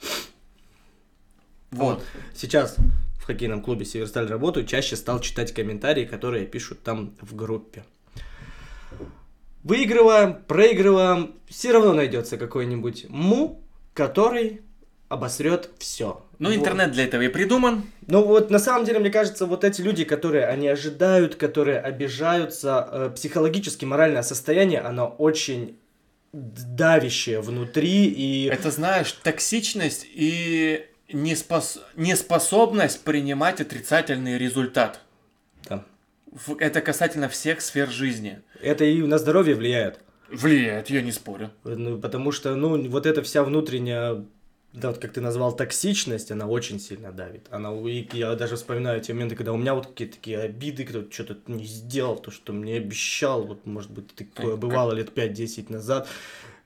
Вот. 1.69 2.03
Сейчас 2.33 2.77
в 3.19 3.25
хоккейном 3.25 3.61
клубе 3.61 3.85
Северсталь 3.85 4.27
работаю, 4.27 4.65
чаще 4.65 4.95
стал 4.95 5.19
читать 5.19 5.53
комментарии, 5.53 6.05
которые 6.05 6.47
пишут 6.47 6.81
там 6.81 7.15
в 7.21 7.35
группе. 7.35 7.83
Выигрываем, 9.63 10.41
проигрываем, 10.43 11.35
все 11.47 11.71
равно 11.71 11.93
найдется 11.93 12.37
какой-нибудь 12.37 13.09
му, 13.09 13.61
который 13.93 14.61
обосрет 15.09 15.69
все. 15.79 16.23
Ну, 16.37 16.53
интернет 16.53 16.91
для 16.91 17.03
этого 17.03 17.23
и 17.23 17.27
придуман. 17.27 17.83
Ну 18.07 18.23
вот 18.23 18.49
на 18.49 18.59
самом 18.59 18.85
деле, 18.85 18.99
мне 18.99 19.09
кажется, 19.09 19.45
вот 19.45 19.63
эти 19.63 19.81
люди, 19.81 20.05
которые 20.05 20.45
они 20.45 20.67
ожидают, 20.67 21.35
которые 21.35 21.79
обижаются, 21.79 22.87
э, 22.91 23.11
психологически 23.15 23.85
моральное 23.85 24.21
состояние, 24.21 24.79
оно 24.79 25.07
очень 25.07 25.77
давящее 26.31 27.41
внутри 27.41 28.05
и... 28.05 28.45
Это, 28.45 28.69
знаешь, 28.71 29.11
токсичность 29.11 30.05
и 30.13 30.85
неспос... 31.11 31.79
неспособность 31.95 33.03
принимать 33.03 33.59
отрицательный 33.61 34.37
результат. 34.37 35.01
Да. 35.67 35.83
Это 36.59 36.81
касательно 36.81 37.29
всех 37.29 37.61
сфер 37.61 37.89
жизни. 37.89 38.41
Это 38.61 38.85
и 38.85 39.01
на 39.01 39.17
здоровье 39.17 39.55
влияет. 39.55 39.99
Влияет, 40.31 40.91
я 40.91 41.01
не 41.01 41.11
спорю. 41.11 41.49
Ну, 41.63 41.97
потому 41.97 42.31
что, 42.31 42.55
ну, 42.55 42.87
вот 42.89 43.07
эта 43.07 43.23
вся 43.23 43.43
внутренняя, 43.43 44.23
да, 44.73 44.89
вот 44.89 44.99
как 44.99 45.13
ты 45.13 45.21
назвал, 45.21 45.55
токсичность, 45.55 46.31
она 46.31 46.45
очень 46.47 46.79
сильно 46.79 47.11
давит. 47.11 47.47
Она, 47.49 47.73
и 47.73 48.07
я 48.13 48.35
даже 48.35 48.55
вспоминаю 48.55 49.01
те 49.01 49.13
моменты, 49.13 49.35
когда 49.35 49.51
у 49.51 49.57
меня 49.57 49.73
вот 49.73 49.87
какие-то 49.87 50.15
такие 50.15 50.39
обиды, 50.39 50.85
кто-то 50.85 51.11
что-то 51.11 51.51
не 51.51 51.65
сделал, 51.65 52.17
то, 52.17 52.29
что 52.29 52.53
мне 52.53 52.77
обещал, 52.77 53.43
вот, 53.43 53.65
может 53.65 53.91
быть, 53.91 54.13
такое 54.13 54.57
бывало 54.57 54.93
лет 54.93 55.09
5-10 55.17 55.71
назад, 55.71 56.07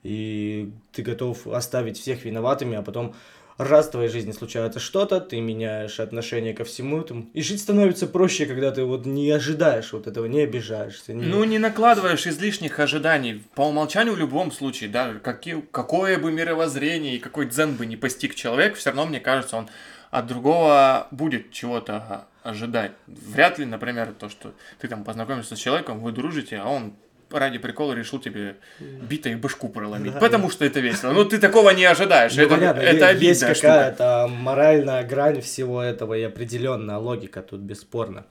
и 0.03 0.71
ты 0.91 1.01
готов 1.01 1.47
оставить 1.47 1.97
всех 1.97 2.25
виноватыми, 2.25 2.75
а 2.75 2.81
потом 2.81 3.15
раз 3.57 3.87
в 3.87 3.91
твоей 3.91 4.09
жизни 4.09 4.31
случается 4.31 4.79
что-то, 4.79 5.19
ты 5.19 5.39
меняешь 5.41 5.99
отношение 5.99 6.53
ко 6.53 6.63
всему 6.63 7.01
этому, 7.01 7.29
и 7.33 7.41
жить 7.41 7.61
становится 7.61 8.07
проще, 8.07 8.45
когда 8.45 8.71
ты 8.71 8.83
вот 8.83 9.05
не 9.05 9.29
ожидаешь 9.31 9.93
вот 9.93 10.07
этого, 10.07 10.25
не 10.25 10.41
обижаешься. 10.41 11.13
не- 11.13 11.25
Ну, 11.25 11.43
не 11.43 11.59
накладываешь 11.59 12.25
излишних 12.27 12.79
ожиданий. 12.79 13.43
По 13.55 13.61
умолчанию 13.61 14.13
в 14.15 14.17
любом 14.19 14.51
случае, 14.51 14.89
да, 14.89 15.13
какие, 15.23 15.63
какое 15.71 16.17
бы 16.17 16.31
мировоззрение 16.31 17.15
и 17.15 17.19
какой 17.19 17.45
дзен 17.47 17.75
бы 17.75 17.85
не 17.85 17.95
постиг 17.97 18.35
человек, 18.35 18.75
все 18.75 18.89
равно, 18.89 19.05
мне 19.05 19.19
кажется, 19.19 19.57
он 19.57 19.69
от 20.11 20.27
другого 20.27 21.07
будет 21.11 21.51
чего-то 21.51 22.27
ожидать. 22.43 22.91
Вряд 23.07 23.57
ли, 23.57 23.65
например, 23.65 24.13
то, 24.19 24.29
что 24.29 24.53
ты 24.79 24.87
там 24.87 25.03
познакомишься 25.03 25.55
с 25.55 25.59
человеком, 25.59 26.01
вы 26.01 26.11
дружите, 26.11 26.57
а 26.57 26.67
он 26.69 26.93
ради 27.33 27.57
прикола 27.57 27.93
решил 27.93 28.19
тебе 28.19 28.55
битой 28.79 29.35
башку 29.35 29.69
проломить. 29.69 30.13
Да, 30.13 30.19
потому 30.19 30.49
что 30.49 30.65
это 30.65 30.79
весело. 30.79 31.11
Ну, 31.11 31.25
ты 31.25 31.39
такого 31.39 31.71
не 31.71 31.85
ожидаешь. 31.85 32.35
Ну, 32.35 32.43
это 32.43 32.55
понятно, 32.55 32.81
это 32.81 32.93
есть 32.93 33.03
обидная 33.03 33.55
штука. 33.55 33.67
какая-то 33.67 34.27
моральная 34.29 35.03
грань 35.03 35.41
всего 35.41 35.81
этого 35.81 36.13
и 36.13 36.23
определенная 36.23 36.97
логика 36.97 37.41
тут 37.41 37.61
бесспорно. 37.61 38.25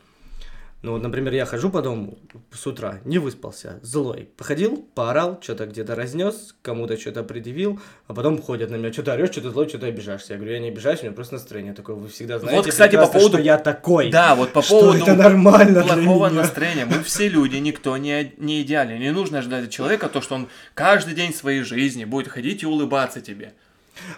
Ну, 0.82 0.92
вот, 0.94 1.02
например, 1.02 1.32
я 1.32 1.46
хожу 1.46 1.70
по 1.70 1.80
дому 1.80 2.18
с 2.52 2.66
утра, 2.66 2.98
не 3.04 3.18
выспался, 3.18 3.78
злой. 3.82 4.28
Походил, 4.36 4.84
поорал, 4.96 5.38
что-то 5.40 5.66
где-то 5.66 5.94
разнес, 5.94 6.56
кому-то 6.60 6.96
что-то 6.98 7.22
предъявил, 7.22 7.80
а 8.08 8.14
потом 8.14 8.42
ходят 8.42 8.68
на 8.68 8.74
меня, 8.74 8.92
что-то 8.92 9.12
орешь, 9.12 9.30
что-то 9.30 9.52
злой, 9.52 9.68
что-то 9.68 9.86
обижаешься. 9.86 10.32
Я 10.32 10.38
говорю, 10.38 10.54
я 10.54 10.58
не 10.58 10.68
обижаюсь, 10.70 10.98
у 11.00 11.04
меня 11.04 11.14
просто 11.14 11.34
настроение 11.34 11.72
такое. 11.72 11.94
Вы 11.94 12.08
всегда 12.08 12.40
знаете, 12.40 12.70
кстати, 12.70 12.96
по 12.96 13.06
поводу- 13.06 13.34
что 13.36 13.38
я 13.38 13.58
такой. 13.58 14.10
Да, 14.10 14.34
вот 14.34 14.52
по 14.52 14.60
что 14.60 14.80
поводу 14.80 15.04
это 15.04 15.14
нормально 15.14 15.84
для 15.84 15.94
плохого 15.94 16.28
меня. 16.30 16.40
настроения. 16.42 16.84
Мы 16.84 17.04
все 17.04 17.28
люди, 17.28 17.56
никто 17.58 17.96
не, 17.96 18.32
не 18.38 18.62
идеален. 18.62 18.98
Не 18.98 19.12
нужно 19.12 19.38
ожидать 19.38 19.66
от 19.66 19.70
человека 19.70 20.08
то, 20.08 20.20
что 20.20 20.34
он 20.34 20.48
каждый 20.74 21.14
день 21.14 21.32
своей 21.32 21.62
жизни 21.62 22.04
будет 22.04 22.26
ходить 22.26 22.64
и 22.64 22.66
улыбаться 22.66 23.20
тебе. 23.20 23.52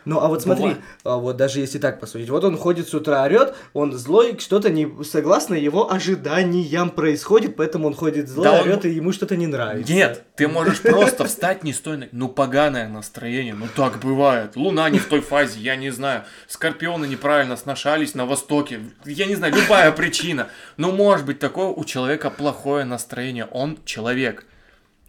Ну, 0.04 0.20
а 0.20 0.28
вот 0.28 0.42
смотри, 0.42 0.62
Бывает. 0.64 0.80
а 1.04 1.16
вот 1.16 1.36
даже 1.36 1.60
если 1.60 1.78
так 1.78 1.98
посудить, 2.00 2.30
вот 2.30 2.44
он 2.44 2.56
ходит 2.56 2.88
с 2.88 2.94
утра, 2.94 3.22
орет, 3.24 3.54
он 3.72 3.92
злой, 3.92 4.38
что-то 4.38 4.70
не 4.70 4.88
согласно 5.04 5.54
его 5.54 5.92
ожиданиям 5.92 6.90
происходит, 6.90 7.56
поэтому 7.56 7.88
он 7.88 7.94
ходит 7.94 8.28
злой, 8.28 8.44
Да 8.44 8.52
он- 8.54 8.68
орет, 8.68 8.84
и 8.84 8.90
ему 8.90 9.12
что-то 9.12 9.36
не 9.36 9.46
нравится. 9.46 9.92
Нет, 9.92 10.24
ты 10.36 10.48
можешь 10.48 10.80
просто 10.80 11.24
встать 11.24 11.64
не 11.64 11.72
с 11.72 11.80
той... 11.80 12.08
Ну, 12.12 12.28
поганое 12.28 12.88
настроение, 12.88 13.54
ну 13.54 13.66
так 13.74 13.98
бывает. 14.00 14.56
Луна 14.56 14.88
не 14.90 14.98
в 14.98 15.06
той 15.06 15.20
фазе, 15.20 15.60
я 15.60 15.76
не 15.76 15.90
знаю. 15.90 16.22
Скорпионы 16.46 17.06
неправильно 17.06 17.56
сношались 17.56 18.14
на 18.14 18.26
востоке. 18.26 18.80
Я 19.04 19.26
не 19.26 19.34
знаю, 19.34 19.54
любая 19.54 19.90
причина. 19.92 20.48
Но 20.76 20.92
может 20.92 21.26
быть 21.26 21.38
такое 21.38 21.66
у 21.66 21.84
человека 21.84 22.30
плохое 22.30 22.84
настроение. 22.84 23.46
Он 23.50 23.78
человек. 23.84 24.46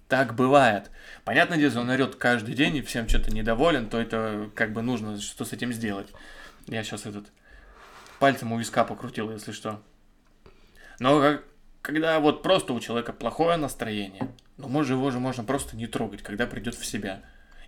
Так 0.08 0.36
бывает. 0.36 0.91
Понятное 1.24 1.58
дело, 1.58 1.80
он 1.80 1.89
орет 1.89 2.15
каждый 2.15 2.54
день 2.54 2.78
и 2.78 2.82
всем 2.82 3.10
что-то 3.10 3.32
недоволен, 3.32 3.89
то 3.89 4.00
это 4.00 4.50
как 4.56 4.72
бы 4.72 4.82
нужно 4.82 5.20
что 5.20 5.46
с 5.46 5.54
этим 5.54 5.74
сделать. 5.74 6.10
Я 6.68 6.84
сейчас 6.84 7.06
этот 7.06 7.28
пальцем 8.20 8.52
у 8.52 8.60
виска 8.60 8.84
покрутил, 8.84 9.32
если 9.32 9.52
что. 9.52 9.82
Но 11.00 11.20
как- 11.20 11.44
когда 11.82 12.20
вот 12.20 12.44
просто 12.44 12.74
у 12.74 12.80
человека 12.80 13.13
плохое 13.13 13.58
настроение, 13.58 14.30
ну, 14.58 14.68
может, 14.68 14.91
его 14.91 15.10
же 15.12 15.20
можно 15.20 15.44
просто 15.44 15.76
не 15.76 15.88
трогать, 15.88 16.22
когда 16.22 16.46
придет 16.46 16.76
в 16.76 16.86
себя. 16.86 17.22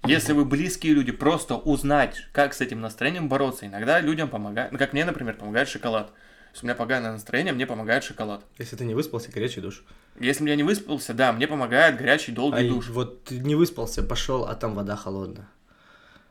Если 0.06 0.34
вы 0.34 0.46
близкие 0.46 0.94
люди, 0.94 1.12
просто 1.12 1.56
узнать, 1.56 2.28
как 2.32 2.54
с 2.54 2.62
этим 2.62 2.82
настроением 2.82 3.30
бороться. 3.30 3.66
Иногда 3.66 4.00
людям 4.00 4.30
помогает, 4.30 4.72
ну, 4.72 4.78
как 4.78 4.94
мне, 4.94 5.06
например, 5.06 5.36
помогает 5.36 5.68
шоколад. 5.68 6.14
Если 6.58 6.66
у 6.66 6.70
меня 6.70 6.76
поганое 6.76 7.12
настроение, 7.12 7.54
мне 7.54 7.68
помогает 7.68 8.04
шоколад. 8.04 8.42
Если 8.58 8.76
ты 8.76 8.84
не 8.84 8.96
выспался, 8.96 9.32
горячий 9.32 9.62
душ. 9.62 9.84
Если 10.20 10.50
я 10.50 10.56
не 10.56 10.64
выспался, 10.64 11.14
да, 11.14 11.32
мне 11.32 11.48
помогает 11.48 11.98
горячий 12.00 12.32
долгий 12.32 12.66
А 12.68 12.74
душ. 12.74 12.90
вот 12.90 13.26
ты 13.26 13.38
не 13.38 13.54
выспался, 13.54 14.02
пошел, 14.02 14.46
а 14.46 14.56
там 14.56 14.74
вода 14.74 14.96
холодная. 14.96 15.48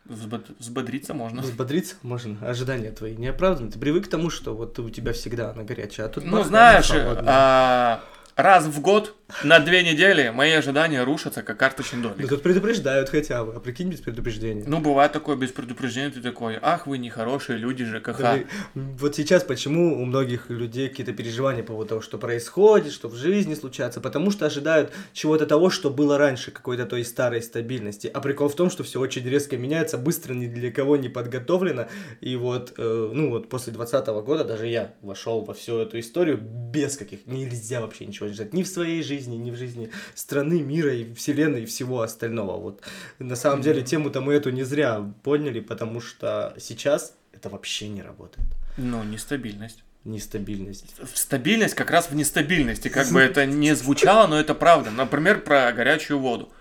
Взбод- 0.05 0.57
Взбодриться 0.59 1.15
можно. 1.15 1.43
Взбодриться 1.43 1.95
можно, 2.03 2.37
ожидания 2.41 2.91
твои 2.91 3.15
не 3.15 3.29
оправданы. 3.29 3.71
Ты 3.71 3.79
привык 3.79 4.07
к 4.07 4.09
тому, 4.11 4.29
что 4.31 4.57
вот 4.57 4.77
у 4.81 4.91
тебя 4.91 5.13
всегда 5.13 5.51
она 5.53 5.63
горячая, 5.63 6.07
а 6.07 6.09
тут... 6.09 6.25
Ну, 6.25 6.43
знаешь, 6.43 6.91
а, 6.93 8.03
раз 8.35 8.65
в 8.67 8.81
год 8.81 9.15
на 9.43 9.59
две 9.59 9.83
недели 9.83 10.31
мои 10.31 10.53
ожидания 10.53 11.03
рушатся, 11.03 11.43
как 11.43 11.57
карточный 11.59 11.99
Ну 12.01 12.11
домик. 12.11 12.29
тут 12.29 12.43
предупреждают 12.43 13.09
хотя 13.09 13.45
бы, 13.45 13.55
а 13.55 13.61
прикинь 13.61 13.89
без 13.91 14.01
предупреждения. 14.01 14.63
Ну, 14.67 14.79
бывает 14.79 15.13
такое 15.13 15.35
без 15.37 15.51
предупреждения, 15.51 16.11
ты 16.11 16.21
такой, 16.21 16.59
ах, 16.63 16.87
вы 16.87 16.99
нехорошие 16.99 17.59
люди 17.59 17.85
ЖКХ. 17.85 18.19
Да, 18.19 18.39
Вот 18.75 19.17
сейчас 19.17 19.43
почему 19.43 20.01
у 20.01 20.05
многих 20.05 20.49
людей 20.49 20.89
какие-то 20.89 21.13
переживания 21.13 21.63
по 21.63 21.73
поводу 21.73 21.89
того, 21.89 22.01
что 22.03 22.19
происходит, 22.19 22.93
что 22.93 23.09
в 23.09 23.17
жизни 23.17 23.55
случается, 23.55 24.01
потому 24.01 24.31
что 24.31 24.47
ожидают 24.47 24.93
чего-то 25.13 25.45
того, 25.47 25.71
что 25.71 25.91
было 25.91 26.19
раньше, 26.19 26.53
какой-то 26.53 26.87
той 26.87 27.05
старой 27.05 27.43
стабильности. 27.43 28.07
А 28.13 28.21
прикол 28.21 28.49
в 28.49 28.55
том, 28.55 28.71
что 28.71 28.85
все 28.85 29.01
очень 29.01 29.29
резко 29.29 29.57
меняется, 29.57 29.99
быстро 29.99 30.35
ни 30.35 30.47
для 30.47 30.71
кого 30.71 30.97
не 30.97 31.09
подготовлено. 31.09 31.89
И 32.21 32.37
вот, 32.37 32.75
э, 32.79 33.11
ну 33.13 33.31
вот 33.31 33.49
после 33.49 33.73
2020 33.73 34.07
года 34.25 34.45
даже 34.45 34.69
я 34.69 34.95
вошел 35.03 35.45
во 35.45 35.53
всю 35.53 35.79
эту 35.79 35.99
историю 35.99 36.39
без 36.41 36.97
каких, 36.97 37.27
нельзя 37.27 37.81
вообще 37.81 38.07
ничего 38.07 38.29
ждать, 38.29 38.53
ни 38.53 38.63
в 38.63 38.69
своей 38.69 39.03
жизни, 39.03 39.16
ни 39.25 39.51
в 39.51 39.57
жизни 39.57 39.91
страны, 40.15 40.61
мира 40.61 40.95
и 40.95 41.15
вселенной 41.15 41.63
и 41.63 41.67
всего 41.67 42.03
остального. 42.03 42.61
Вот 42.61 42.83
на 43.19 43.37
самом 43.37 43.63
деле 43.63 43.83
тему-то 43.83 44.21
мы 44.21 44.35
эту 44.35 44.51
не 44.51 44.65
зря 44.65 45.05
поняли, 45.23 45.61
потому 45.61 46.01
что 46.01 46.55
сейчас 46.59 47.15
это 47.33 47.49
вообще 47.49 47.89
не 47.89 48.03
работает. 48.03 48.47
Ну, 48.77 49.03
нестабильность. 49.03 49.83
Нестабильность. 50.05 50.95
Стабильность 51.15 51.75
как 51.75 51.91
раз 51.91 52.11
в 52.11 52.15
нестабильности, 52.15 52.89
как 52.89 53.09
бы 53.09 53.21
это 53.23 53.47
не 53.47 53.75
звучало, 53.75 54.27
но 54.27 54.39
это 54.39 54.55
правда. 54.55 54.91
Например, 54.91 55.41
про 55.41 55.73
горячую 55.73 56.21
воду. 56.21 56.53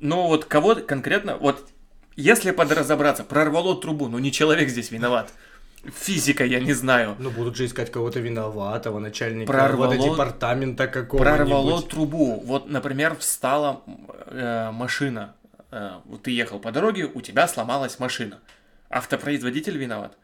Ну 0.00 0.26
вот 0.26 0.44
кого 0.44 0.76
конкретно, 0.76 1.36
вот 1.36 1.68
если 2.16 2.50
подразобраться, 2.50 3.24
прорвало 3.24 3.78
трубу, 3.80 4.08
ну 4.08 4.18
не 4.18 4.32
человек 4.32 4.68
здесь 4.68 4.90
виноват. 4.90 5.32
Физика, 5.94 6.44
я 6.44 6.60
не 6.60 6.72
знаю. 6.72 7.16
Ну, 7.18 7.30
будут 7.30 7.56
же 7.56 7.66
искать 7.66 7.90
кого-то 7.92 8.20
виноватого, 8.20 8.98
начальника 8.98 9.52
Прорвало- 9.52 9.88
вододепартамента 9.88 10.86
какого-нибудь. 10.88 11.36
Прорвало 11.36 11.82
трубу. 11.82 12.40
Вот, 12.44 12.68
например, 12.70 13.16
встала 13.16 13.82
э, 14.26 14.70
машина. 14.72 15.34
Э, 15.70 16.00
ты 16.22 16.30
ехал 16.30 16.58
по 16.58 16.72
дороге, 16.72 17.04
у 17.12 17.20
тебя 17.20 17.46
сломалась 17.48 17.98
машина. 17.98 18.38
Автопроизводитель 18.90 19.76
виноват? 19.76 20.16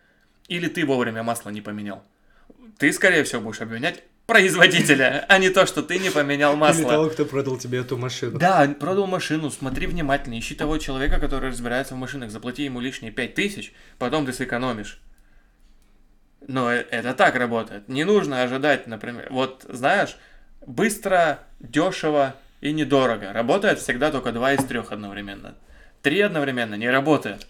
Или 0.48 0.68
ты 0.68 0.84
вовремя 0.86 1.22
масло 1.22 1.50
не 1.50 1.60
поменял? 1.60 2.02
Ты, 2.78 2.92
скорее 2.92 3.22
всего, 3.24 3.40
будешь 3.42 3.60
обвинять 3.60 4.02
производителя, 4.26 5.24
а 5.28 5.38
не 5.38 5.50
то, 5.50 5.66
что 5.66 5.82
ты 5.82 5.98
не 5.98 6.10
поменял 6.10 6.52
Или 6.52 6.60
масло. 6.60 6.88
того, 6.90 7.10
кто 7.10 7.24
продал 7.24 7.58
тебе 7.58 7.78
эту 7.80 7.96
машину. 7.96 8.38
Да, 8.38 8.66
продал 8.78 9.06
машину, 9.06 9.50
смотри 9.50 9.86
внимательно, 9.86 10.38
ищи 10.38 10.54
того 10.54 10.78
человека, 10.78 11.18
который 11.18 11.50
разбирается 11.50 11.94
в 11.94 11.98
машинах, 11.98 12.30
заплати 12.30 12.64
ему 12.64 12.80
лишние 12.80 13.12
пять 13.12 13.34
тысяч, 13.34 13.72
потом 13.98 14.24
ты 14.24 14.32
сэкономишь. 14.32 15.00
Но 16.48 16.72
э- 16.72 16.86
это 16.90 17.14
так 17.14 17.34
работает. 17.36 17.88
Не 17.88 18.04
нужно 18.04 18.42
ожидать, 18.42 18.86
например, 18.86 19.28
вот 19.30 19.64
знаешь, 19.68 20.16
быстро, 20.66 21.40
дешево 21.60 22.34
и 22.60 22.72
недорого. 22.72 23.32
Работает 23.32 23.78
всегда 23.78 24.10
только 24.10 24.32
два 24.32 24.52
из 24.54 24.64
трех 24.64 24.92
одновременно. 24.92 25.54
Три 26.02 26.20
одновременно 26.20 26.74
не 26.74 26.90
работает. 26.90 27.46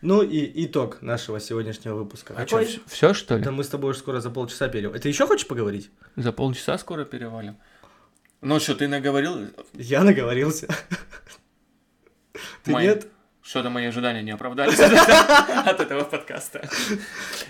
Ну 0.00 0.22
и 0.22 0.64
итог 0.64 1.02
нашего 1.02 1.40
сегодняшнего 1.40 1.96
выпуска. 1.96 2.34
А 2.34 2.44
Какой? 2.44 2.66
что, 2.66 2.80
все 2.86 3.14
что 3.14 3.36
ли? 3.36 3.42
Да 3.42 3.50
мы 3.50 3.64
с 3.64 3.68
тобой 3.68 3.90
уже 3.90 3.98
скоро 3.98 4.20
за 4.20 4.30
полчаса 4.30 4.68
перейдем. 4.68 4.94
Это 4.94 5.08
еще 5.08 5.26
хочешь 5.26 5.48
поговорить? 5.48 5.90
За 6.14 6.30
полчаса 6.32 6.78
скоро 6.78 7.04
перевалим. 7.04 7.56
Ну 8.40 8.60
что, 8.60 8.76
ты 8.76 8.86
наговорил? 8.86 9.48
Я 9.74 10.04
наговорился. 10.04 10.68
Ты 12.62 12.72
нет? 12.74 13.08
Что-то 13.48 13.70
мои 13.70 13.86
ожидания 13.86 14.20
не 14.20 14.32
оправдались 14.32 14.78
от 14.78 15.80
этого 15.80 16.04
подкаста. 16.04 16.68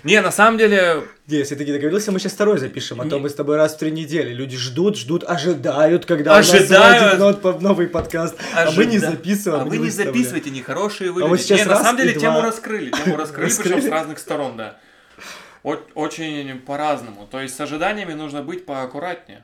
Не, 0.05 0.21
на 0.21 0.31
самом 0.31 0.57
деле, 0.57 1.03
Не, 1.27 1.39
если 1.39 1.55
ты 1.55 1.65
не 1.65 1.73
договорился, 1.73 2.13
мы 2.13 2.19
сейчас 2.19 2.31
второй 2.31 2.57
запишем, 2.57 3.01
а 3.01 3.05
то 3.05 3.19
мы 3.19 3.29
с 3.29 3.33
тобой 3.33 3.57
раз 3.57 3.75
в 3.75 3.79
три 3.79 3.91
недели. 3.91 4.33
Люди 4.33 4.55
ждут, 4.55 4.95
ждут, 4.95 5.25
ожидают, 5.27 6.05
когда 6.05 6.35
у 6.35 6.37
нас 6.37 6.53
Ожидают. 6.53 7.41
по- 7.41 7.59
новый 7.59 7.89
подкаст. 7.89 8.37
А 8.55 8.71
мы 8.71 8.85
не 8.85 8.97
записываем. 8.97 9.63
А 9.63 9.65
вы 9.65 9.77
не 9.77 9.89
записываете, 9.89 10.51
нехорошие 10.51 11.11
вы 11.11 11.21
А 11.23 11.25
вот 11.25 11.33
люди. 11.33 11.41
сейчас 11.41 11.59
Не, 11.59 11.65
на 11.65 11.83
самом 11.83 11.97
деле 11.97 12.13
тему 12.17 12.39
раскрыли. 12.39 12.91
Тему 12.91 13.17
раскрыли, 13.17 13.51
причем 13.57 13.81
с 13.81 13.87
разных 13.89 14.19
сторон, 14.19 14.55
да. 14.55 14.77
Очень 15.63 16.59
по-разному. 16.59 17.27
То 17.29 17.41
есть 17.41 17.57
с 17.57 17.59
ожиданиями 17.59 18.13
нужно 18.13 18.41
быть 18.41 18.65
поаккуратнее. 18.65 19.43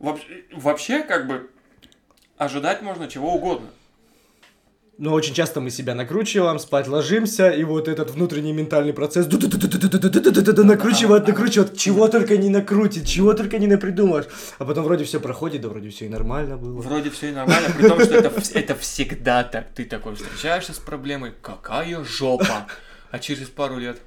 Вообще, 0.00 1.02
как 1.02 1.26
бы, 1.26 1.48
ожидать 2.36 2.82
можно 2.82 3.08
чего 3.08 3.32
угодно 3.32 3.70
но 5.00 5.14
очень 5.14 5.32
часто 5.32 5.62
мы 5.62 5.70
себя 5.70 5.94
накручиваем, 5.94 6.58
спать 6.58 6.86
ложимся, 6.86 7.48
и 7.48 7.64
вот 7.64 7.88
этот 7.88 8.10
внутренний 8.10 8.52
ментальный 8.52 8.92
процесс 8.92 9.26
накручивает, 10.62 11.26
накручивает, 11.26 11.78
чего 11.78 12.06
только 12.08 12.36
не 12.36 12.50
накрутит, 12.50 13.06
чего 13.06 13.32
только 13.32 13.58
не 13.58 13.66
напридумаешь. 13.66 14.26
А 14.58 14.66
потом 14.66 14.84
вроде 14.84 15.04
все 15.04 15.18
проходит, 15.18 15.62
да 15.62 15.68
вроде 15.70 15.88
все 15.88 16.04
и 16.04 16.08
нормально 16.10 16.58
было. 16.58 16.82
Вроде 16.82 17.08
все 17.08 17.30
и 17.30 17.32
нормально, 17.32 17.70
при 17.74 17.88
том, 17.88 17.98
что 17.98 18.14
это, 18.14 18.30
это 18.54 18.74
всегда 18.74 19.42
так. 19.42 19.68
Ты 19.74 19.86
такой 19.86 20.16
встречаешься 20.16 20.74
с 20.74 20.78
проблемой, 20.78 21.32
какая 21.40 22.04
жопа 22.04 22.66
а 23.10 23.18
через 23.18 23.48
пару 23.48 23.78
лет. 23.78 24.00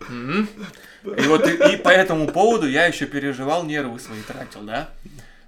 И 1.03 1.27
вот 1.27 1.47
и 1.47 1.77
по 1.77 1.89
этому 1.89 2.27
поводу 2.27 2.69
я 2.69 2.85
еще 2.85 3.07
переживал, 3.07 3.63
нервы 3.63 3.99
свои 3.99 4.21
тратил, 4.21 4.61
да? 4.61 4.89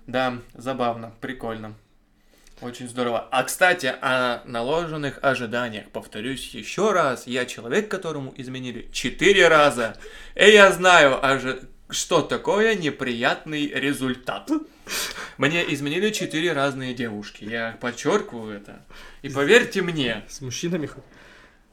Да, 0.08 0.40
забавно, 0.56 1.14
прикольно. 1.22 1.76
Очень 2.62 2.88
здорово. 2.88 3.28
А, 3.32 3.44
кстати, 3.44 3.94
о 4.02 4.42
наложенных 4.46 5.20
ожиданиях. 5.22 5.90
Повторюсь 5.92 6.52
еще 6.56 6.94
раз. 6.94 7.28
Я 7.28 7.46
человек, 7.46 7.90
которому 7.90 8.34
изменили 8.38 8.88
четыре 8.94 9.48
раза. 9.50 9.98
И 10.36 10.46
я 10.50 10.72
знаю, 10.72 11.20
ожи- 11.22 11.68
что 11.90 12.22
такое 12.22 12.76
неприятный 12.76 13.68
результат. 13.68 14.50
Мне 15.38 15.64
изменили 15.74 16.12
четыре 16.12 16.54
разные 16.54 16.94
девушки. 16.94 17.44
Я 17.44 17.78
подчеркиваю 17.82 18.56
это. 18.58 18.82
И 19.22 19.30
поверьте 19.30 19.82
мне. 19.82 20.24
С 20.30 20.40
мужчинами 20.40 20.86
хоть? 20.86 21.04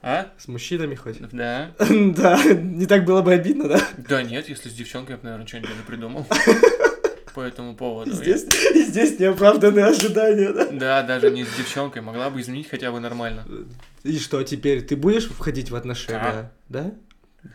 А? 0.02 0.32
С 0.36 0.48
мужчинами 0.48 0.96
хоть? 0.96 1.20
Да. 1.30 1.70
Да, 1.78 2.42
не 2.44 2.86
так 2.86 3.04
было 3.04 3.22
бы 3.22 3.32
обидно, 3.32 3.68
да? 3.68 3.88
Да 3.98 4.22
нет, 4.22 4.48
если 4.48 4.68
с 4.68 4.72
девчонкой, 4.72 5.12
я 5.12 5.18
бы, 5.18 5.24
наверное, 5.24 5.46
что-нибудь 5.46 5.70
даже 5.70 5.82
придумал. 5.84 6.26
По 7.34 7.40
этому 7.40 7.74
поводу. 7.74 8.12
Здесь, 8.12 8.44
и 8.74 8.82
здесь 8.82 9.18
неоправданные 9.18 9.86
ожидания, 9.86 10.52
да? 10.52 10.68
Да, 10.70 11.02
даже 11.02 11.30
не 11.30 11.44
с 11.44 11.54
девчонкой. 11.56 12.02
Могла 12.02 12.30
бы 12.30 12.40
изменить 12.40 12.68
хотя 12.68 12.92
бы 12.92 13.00
нормально. 13.00 13.44
И 14.02 14.18
что, 14.18 14.42
теперь 14.42 14.82
ты 14.82 14.96
будешь 14.96 15.28
входить 15.28 15.70
в 15.70 15.76
отношения, 15.76 16.52
да? 16.68 16.84
Ж 16.84 16.92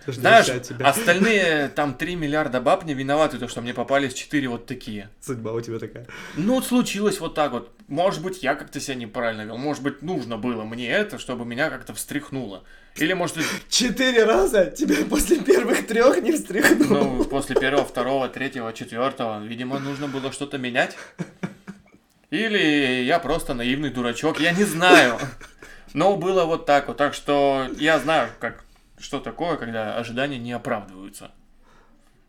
Знаешь, 0.06 0.48
остальные 0.80 1.70
там 1.70 1.94
3 1.94 2.16
миллиарда 2.16 2.62
баб 2.62 2.84
не 2.84 2.94
виноваты, 2.94 3.38
то, 3.38 3.48
что 3.48 3.62
мне 3.62 3.74
попались 3.74 4.14
4 4.14 4.48
вот 4.50 4.66
такие. 4.66 5.10
Судьба 5.22 5.54
у 5.54 5.62
тебя 5.62 5.80
такая. 5.80 6.08
Ну, 6.36 6.62
случилось 6.62 7.20
вот 7.20 7.36
так 7.36 7.52
вот. 7.52 7.72
Может 7.88 8.22
быть, 8.22 8.44
я 8.44 8.56
как-то 8.56 8.80
себя 8.80 8.96
неправильно 8.96 9.44
вел. 9.44 9.58
Может 9.58 9.84
быть, 9.84 10.02
нужно 10.02 10.38
было 10.38 10.64
мне 10.64 10.90
это, 10.90 11.18
чтобы 11.18 11.46
меня 11.46 11.70
как-то 11.70 11.94
встряхнуло. 11.94 12.64
Или, 12.98 13.14
может, 13.14 13.38
Четыре 13.70 14.24
раза 14.26 14.66
тебя 14.66 14.96
после 15.10 15.40
первых 15.40 15.88
трех 15.88 16.22
не 16.22 16.34
встряхнуло. 16.34 17.04
ну, 17.04 17.24
после 17.24 17.56
первого, 17.56 17.86
второго, 17.86 18.28
третьего, 18.28 18.74
четвертого, 18.74 19.44
видимо, 19.44 19.80
нужно 19.80 20.08
было 20.08 20.32
что-то 20.32 20.58
менять. 20.58 20.98
Или 22.30 23.04
я 23.04 23.20
просто 23.20 23.54
наивный 23.54 23.90
дурачок, 23.90 24.40
я 24.40 24.52
не 24.52 24.66
знаю. 24.66 25.18
Но 25.94 26.18
было 26.18 26.44
вот 26.44 26.66
так 26.66 26.88
вот. 26.90 26.98
Так 26.98 27.14
что 27.14 27.68
я 27.78 28.00
знаю, 28.00 28.30
как, 28.40 28.64
что 29.00 29.20
такое, 29.20 29.58
когда 29.58 29.98
ожидания 29.98 30.38
не 30.38 30.52
оправдываются. 30.54 31.32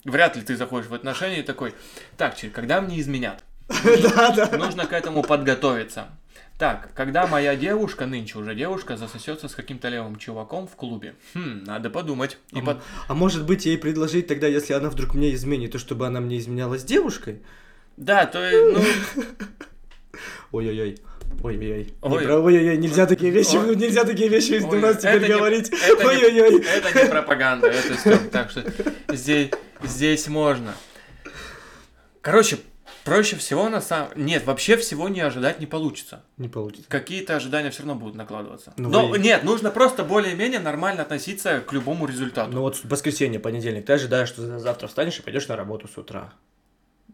Вряд 0.05 0.37
ли 0.37 0.43
ты 0.43 0.57
заходишь 0.57 0.89
в 0.89 0.95
отношения 0.95 1.41
и 1.41 1.43
такой, 1.43 1.75
так, 2.17 2.37
Чир, 2.37 2.51
когда 2.51 2.81
мне 2.81 3.01
изменят? 3.01 3.45
Нужно 4.53 4.87
к 4.87 4.93
этому 4.93 5.23
подготовиться. 5.23 6.09
Так, 6.59 6.93
когда 6.95 7.27
моя 7.27 7.55
девушка, 7.55 8.07
нынче 8.07 8.39
уже 8.39 8.55
девушка, 8.55 8.97
засосется 8.97 9.49
с 9.49 9.55
каким-то 9.55 9.89
левым 9.89 10.17
чуваком 10.17 10.67
в 10.67 10.75
клубе. 10.75 11.15
Хм, 11.35 11.63
надо 11.65 11.89
подумать. 11.89 12.39
И 12.53 12.61
под- 12.61 12.83
А 13.07 13.15
может 13.15 13.47
быть 13.47 13.65
ей 13.67 13.79
предложить 13.79 14.27
тогда, 14.27 14.49
если 14.49 14.73
она 14.73 14.91
вдруг 14.91 15.15
мне 15.15 15.33
изменит, 15.35 15.73
то 15.73 15.79
чтобы 15.79 16.07
она 16.07 16.21
мне 16.21 16.39
изменяла 16.39 16.77
с 16.79 16.85
девушкой? 16.85 17.43
Да, 17.97 18.27
то 18.27 18.39
ну, 18.41 18.83
Ой-ой-ой. 20.53 20.99
Ой-ой-ой. 21.43 21.95
Ой-ой-ой, 22.03 22.77
нельзя 22.79 23.07
такие 23.07 23.31
вещи, 23.31 23.57
Ой. 23.57 23.77
нельзя 23.77 24.05
такие 24.05 24.29
вещи 24.29 24.61
у 24.63 24.69
Ой, 24.71 24.81
нас 24.81 24.97
это 24.97 25.17
теперь 25.19 25.37
говорить. 25.37 25.69
это 25.71 26.03
не- 26.03 26.09
Ой-ой-ой. 26.09 26.63
Это 26.65 27.05
не 27.05 27.09
пропаганда, 27.11 27.69
это 27.69 27.95
все. 27.97 28.17
Так 28.31 28.51
что 28.51 28.65
здесь, 29.13 29.51
здесь 29.83 30.27
можно. 30.29 30.75
Короче, 32.21 32.59
проще 33.05 33.37
всего 33.37 33.69
на 33.69 33.81
самом... 33.81 34.09
Нет, 34.17 34.45
вообще 34.45 34.77
всего 34.77 35.09
не 35.09 35.21
ожидать 35.21 35.61
не 35.61 35.67
получится. 35.67 36.25
Не 36.37 36.49
получится. 36.49 36.87
Какие-то 36.91 37.37
ожидания 37.37 37.71
все 37.71 37.81
равно 37.85 37.95
будут 37.95 38.17
накладываться. 38.17 38.75
Ну, 38.77 38.89
Но 38.91 39.07
вы- 39.09 39.19
нет, 39.19 39.45
нужно 39.45 39.71
просто 39.71 40.03
более-менее 40.05 40.59
нормально 40.61 41.03
относиться 41.03 41.61
к 41.61 41.73
любому 41.73 42.07
результату. 42.07 42.51
Ну 42.53 42.61
вот 42.63 42.81
воскресенье, 42.85 43.39
понедельник, 43.41 43.87
ты 43.87 43.93
ожидаешь, 43.93 44.29
что 44.29 44.43
за- 44.43 44.59
завтра 44.59 44.89
встанешь 44.89 45.19
и 45.19 45.23
пойдешь 45.23 45.47
на 45.49 45.57
работу 45.57 45.89
с 45.89 45.97
утра. 45.97 46.33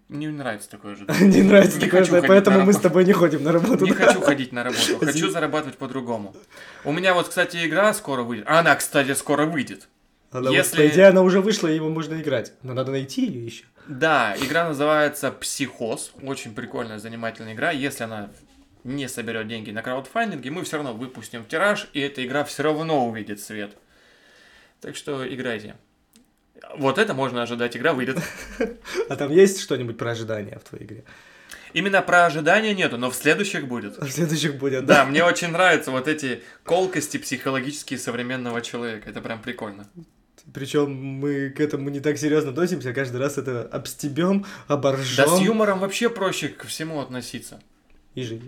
Мне 0.08 0.26
не 0.26 0.32
нравится 0.32 0.70
такое 0.70 0.92
ожидание. 0.94 1.28
Не 1.28 1.42
нравится 1.42 1.78
Не 1.78 1.86
такое, 1.86 2.04
ходить 2.04 2.28
поэтому 2.28 2.62
мы 2.62 2.72
с 2.72 2.78
тобой 2.78 3.04
не 3.04 3.12
ходим 3.12 3.42
на 3.42 3.52
работу. 3.52 3.84
Не 3.84 3.92
да? 3.92 4.06
хочу 4.06 4.20
ходить 4.20 4.52
на 4.52 4.64
работу, 4.64 4.98
хочу 5.00 5.30
зарабатывать 5.30 5.78
по-другому. 5.78 6.34
У 6.84 6.92
меня 6.92 7.14
вот, 7.14 7.28
кстати, 7.28 7.66
игра 7.66 7.92
скоро 7.94 8.22
выйдет. 8.22 8.46
Она, 8.48 8.74
кстати, 8.76 9.14
скоро 9.14 9.46
выйдет. 9.46 9.88
Она, 10.30 10.50
вот, 10.50 10.56
Если- 10.56 10.76
по 10.76 10.86
идее, 10.86 11.06
она 11.06 11.22
уже 11.22 11.40
вышла, 11.40 11.68
и 11.68 11.74
его 11.74 11.88
можно 11.88 12.20
играть. 12.20 12.52
Но 12.62 12.74
надо 12.74 12.90
найти 12.90 13.24
ее 13.24 13.46
еще. 13.46 13.64
Да, 13.86 14.34
игра 14.40 14.68
называется 14.68 15.30
Психоз. 15.30 16.12
Очень 16.22 16.54
прикольная, 16.54 16.98
занимательная 16.98 17.54
игра. 17.54 17.70
Если 17.70 18.04
она 18.04 18.30
не 18.82 19.08
соберет 19.08 19.48
деньги 19.48 19.70
на 19.70 19.82
краудфандинге, 19.82 20.50
мы 20.50 20.64
все 20.64 20.76
равно 20.76 20.92
выпустим 20.92 21.42
в 21.42 21.48
тираж, 21.48 21.88
и 21.92 22.00
эта 22.00 22.24
игра 22.24 22.44
все 22.44 22.62
равно 22.62 23.06
увидит 23.06 23.40
свет. 23.40 23.76
Так 24.80 24.96
что 24.96 25.26
играйте. 25.26 25.76
Вот 26.76 26.98
это 26.98 27.14
можно 27.14 27.42
ожидать, 27.42 27.76
игра 27.76 27.92
выйдет. 27.92 28.18
А 29.08 29.16
там 29.16 29.30
есть 29.30 29.60
что-нибудь 29.60 29.98
про 29.98 30.12
ожидания 30.12 30.58
в 30.58 30.68
твоей 30.68 30.84
игре? 30.84 31.04
Именно 31.72 32.02
про 32.02 32.26
ожидания 32.26 32.72
нету, 32.72 32.96
но 32.98 33.10
в 33.10 33.16
следующих 33.16 33.66
будет. 33.66 33.98
В 33.98 34.08
следующих 34.08 34.56
будет, 34.56 34.86
Да, 34.86 35.04
мне 35.04 35.24
очень 35.24 35.48
нравятся 35.48 35.90
вот 35.90 36.06
эти 36.06 36.42
колкости 36.62 37.16
психологические 37.16 37.98
современного 37.98 38.60
человека. 38.62 39.10
Это 39.10 39.20
прям 39.20 39.42
прикольно. 39.42 39.88
Причем 40.52 40.94
мы 40.94 41.50
к 41.50 41.58
этому 41.58 41.88
не 41.88 42.00
так 42.00 42.18
серьезно 42.18 42.50
относимся, 42.50 42.92
каждый 42.92 43.16
раз 43.16 43.38
это 43.38 43.62
обстебем, 43.62 44.44
оборжем 44.68 45.26
Да 45.26 45.36
с 45.36 45.40
юмором 45.40 45.78
вообще 45.80 46.10
проще 46.10 46.48
ко 46.48 46.66
всему 46.66 47.00
относиться. 47.00 47.60
и 48.14 48.22
жить. 48.22 48.42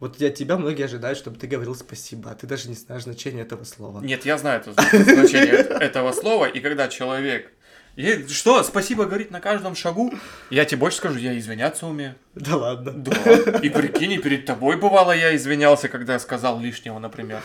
Вот 0.00 0.20
от 0.20 0.34
тебя 0.34 0.56
многие 0.56 0.84
ожидают, 0.84 1.16
чтобы 1.16 1.38
ты 1.38 1.46
говорил 1.46 1.74
спасибо, 1.74 2.30
а 2.30 2.34
ты 2.34 2.46
даже 2.46 2.68
не 2.68 2.74
знаешь 2.74 3.04
значение 3.04 3.42
этого 3.42 3.64
слова. 3.64 4.00
Нет, 4.00 4.26
я 4.26 4.36
знаю 4.36 4.60
это 4.60 4.72
значение 4.72 5.52
этого 5.80 6.12
слова, 6.12 6.46
и 6.46 6.60
когда 6.60 6.88
человек... 6.88 7.52
«Е- 7.96 8.26
Что, 8.28 8.62
спасибо 8.62 9.04
говорить 9.04 9.30
на 9.30 9.40
каждом 9.40 9.74
шагу? 9.74 10.12
Я 10.50 10.64
тебе 10.64 10.80
больше 10.80 10.98
скажу, 10.98 11.18
я 11.18 11.38
извиняться 11.38 11.86
умею. 11.86 12.14
Да 12.34 12.56
ладно. 12.56 12.92
Да. 12.92 13.58
И 13.62 13.68
прикинь, 13.70 14.12
и 14.12 14.18
перед 14.18 14.46
тобой 14.46 14.76
бывало 14.76 15.12
я 15.12 15.34
извинялся, 15.36 15.88
когда 15.88 16.18
сказал 16.18 16.60
лишнего, 16.60 16.98
например. 16.98 17.40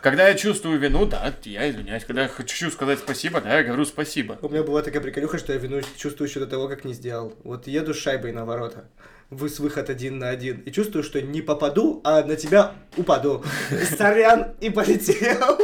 Когда 0.00 0.28
я 0.28 0.34
чувствую 0.34 0.78
вину, 0.78 1.06
да, 1.06 1.34
я 1.44 1.68
извиняюсь. 1.68 2.04
Когда 2.04 2.22
я 2.22 2.28
хочу 2.28 2.70
сказать 2.70 3.00
спасибо, 3.00 3.40
да, 3.40 3.58
я 3.58 3.64
говорю 3.64 3.84
спасибо. 3.84 4.38
У 4.42 4.48
меня 4.48 4.62
была 4.62 4.80
такая 4.82 5.02
приколюха, 5.02 5.38
что 5.38 5.52
я 5.52 5.58
вину 5.58 5.80
чувствую 5.96 6.28
еще 6.28 6.38
до 6.40 6.46
того, 6.46 6.68
как 6.68 6.84
не 6.84 6.94
сделал. 6.94 7.34
Вот 7.42 7.66
еду 7.66 7.92
с 7.92 7.98
шайбой 7.98 8.32
на 8.32 8.44
ворота, 8.44 8.84
вы 9.28 9.48
с 9.48 9.58
выход 9.58 9.90
один 9.90 10.18
на 10.20 10.28
один, 10.28 10.60
и 10.60 10.70
чувствую, 10.70 11.02
что 11.02 11.20
не 11.20 11.42
попаду, 11.42 12.00
а 12.04 12.22
на 12.22 12.36
тебя 12.36 12.74
упаду. 12.96 13.44
Сорян, 13.98 14.52
и 14.60 14.70
полетел. 14.70 15.58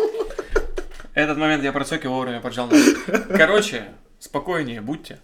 Этот 1.14 1.38
момент 1.38 1.62
я 1.62 1.72
процок 1.72 2.05
и 2.05 2.09
вовремя 2.09 2.40
поджал 2.40 2.66
ножик. 2.66 3.05
Короче, 3.29 3.85
спокойнее 4.18 4.81
будьте. 4.81 5.20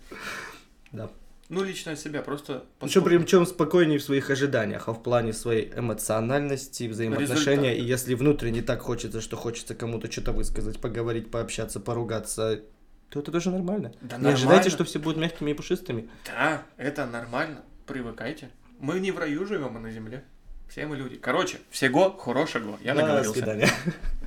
Да. 0.93 1.11
Ну, 1.49 1.65
лично 1.65 1.97
себя, 1.97 2.23
просто... 2.23 2.65
Причем, 2.79 3.03
послушайте. 3.03 3.19
причем 3.19 3.47
спокойнее 3.47 3.99
в 3.99 4.05
своих 4.05 4.31
ожиданиях, 4.31 4.89
а 4.89 4.93
в 4.93 5.03
плане 5.03 5.33
своей 5.33 5.73
эмоциональности, 5.77 6.85
взаимоотношения. 6.85 7.77
И 7.77 7.83
если 7.83 8.15
внутренне 8.15 8.63
так 8.63 8.83
хочется, 8.83 9.21
что 9.21 9.37
хочется 9.37 9.75
кому-то 9.75 10.11
что-то 10.11 10.31
высказать, 10.31 10.81
поговорить, 10.81 11.29
пообщаться, 11.29 11.81
поругаться, 11.81 12.63
то 13.09 13.19
это 13.19 13.33
тоже 13.33 13.51
нормально. 13.51 13.93
Да 14.01 14.17
не 14.17 14.23
нормально. 14.23 14.33
ожидайте, 14.35 14.71
что 14.71 14.85
все 14.85 15.01
будут 15.01 15.19
мягкими 15.19 15.51
и 15.51 15.55
пушистыми. 15.55 16.09
Да, 16.25 16.63
это 16.77 17.05
нормально. 17.07 17.63
Привыкайте. 17.85 18.51
Мы 18.79 19.01
не 19.01 19.11
в 19.11 19.19
раю 19.19 19.45
живем, 19.45 19.77
а 19.77 19.81
на 19.81 19.91
земле. 19.91 20.23
Все 20.69 20.87
мы 20.87 20.97
люди. 20.97 21.17
Короче, 21.17 21.59
всего 21.71 22.13
хорошего. 22.17 22.79
Я 22.81 22.95
До 22.95 23.01
наговорился. 23.01 23.33
свидания. 23.33 23.69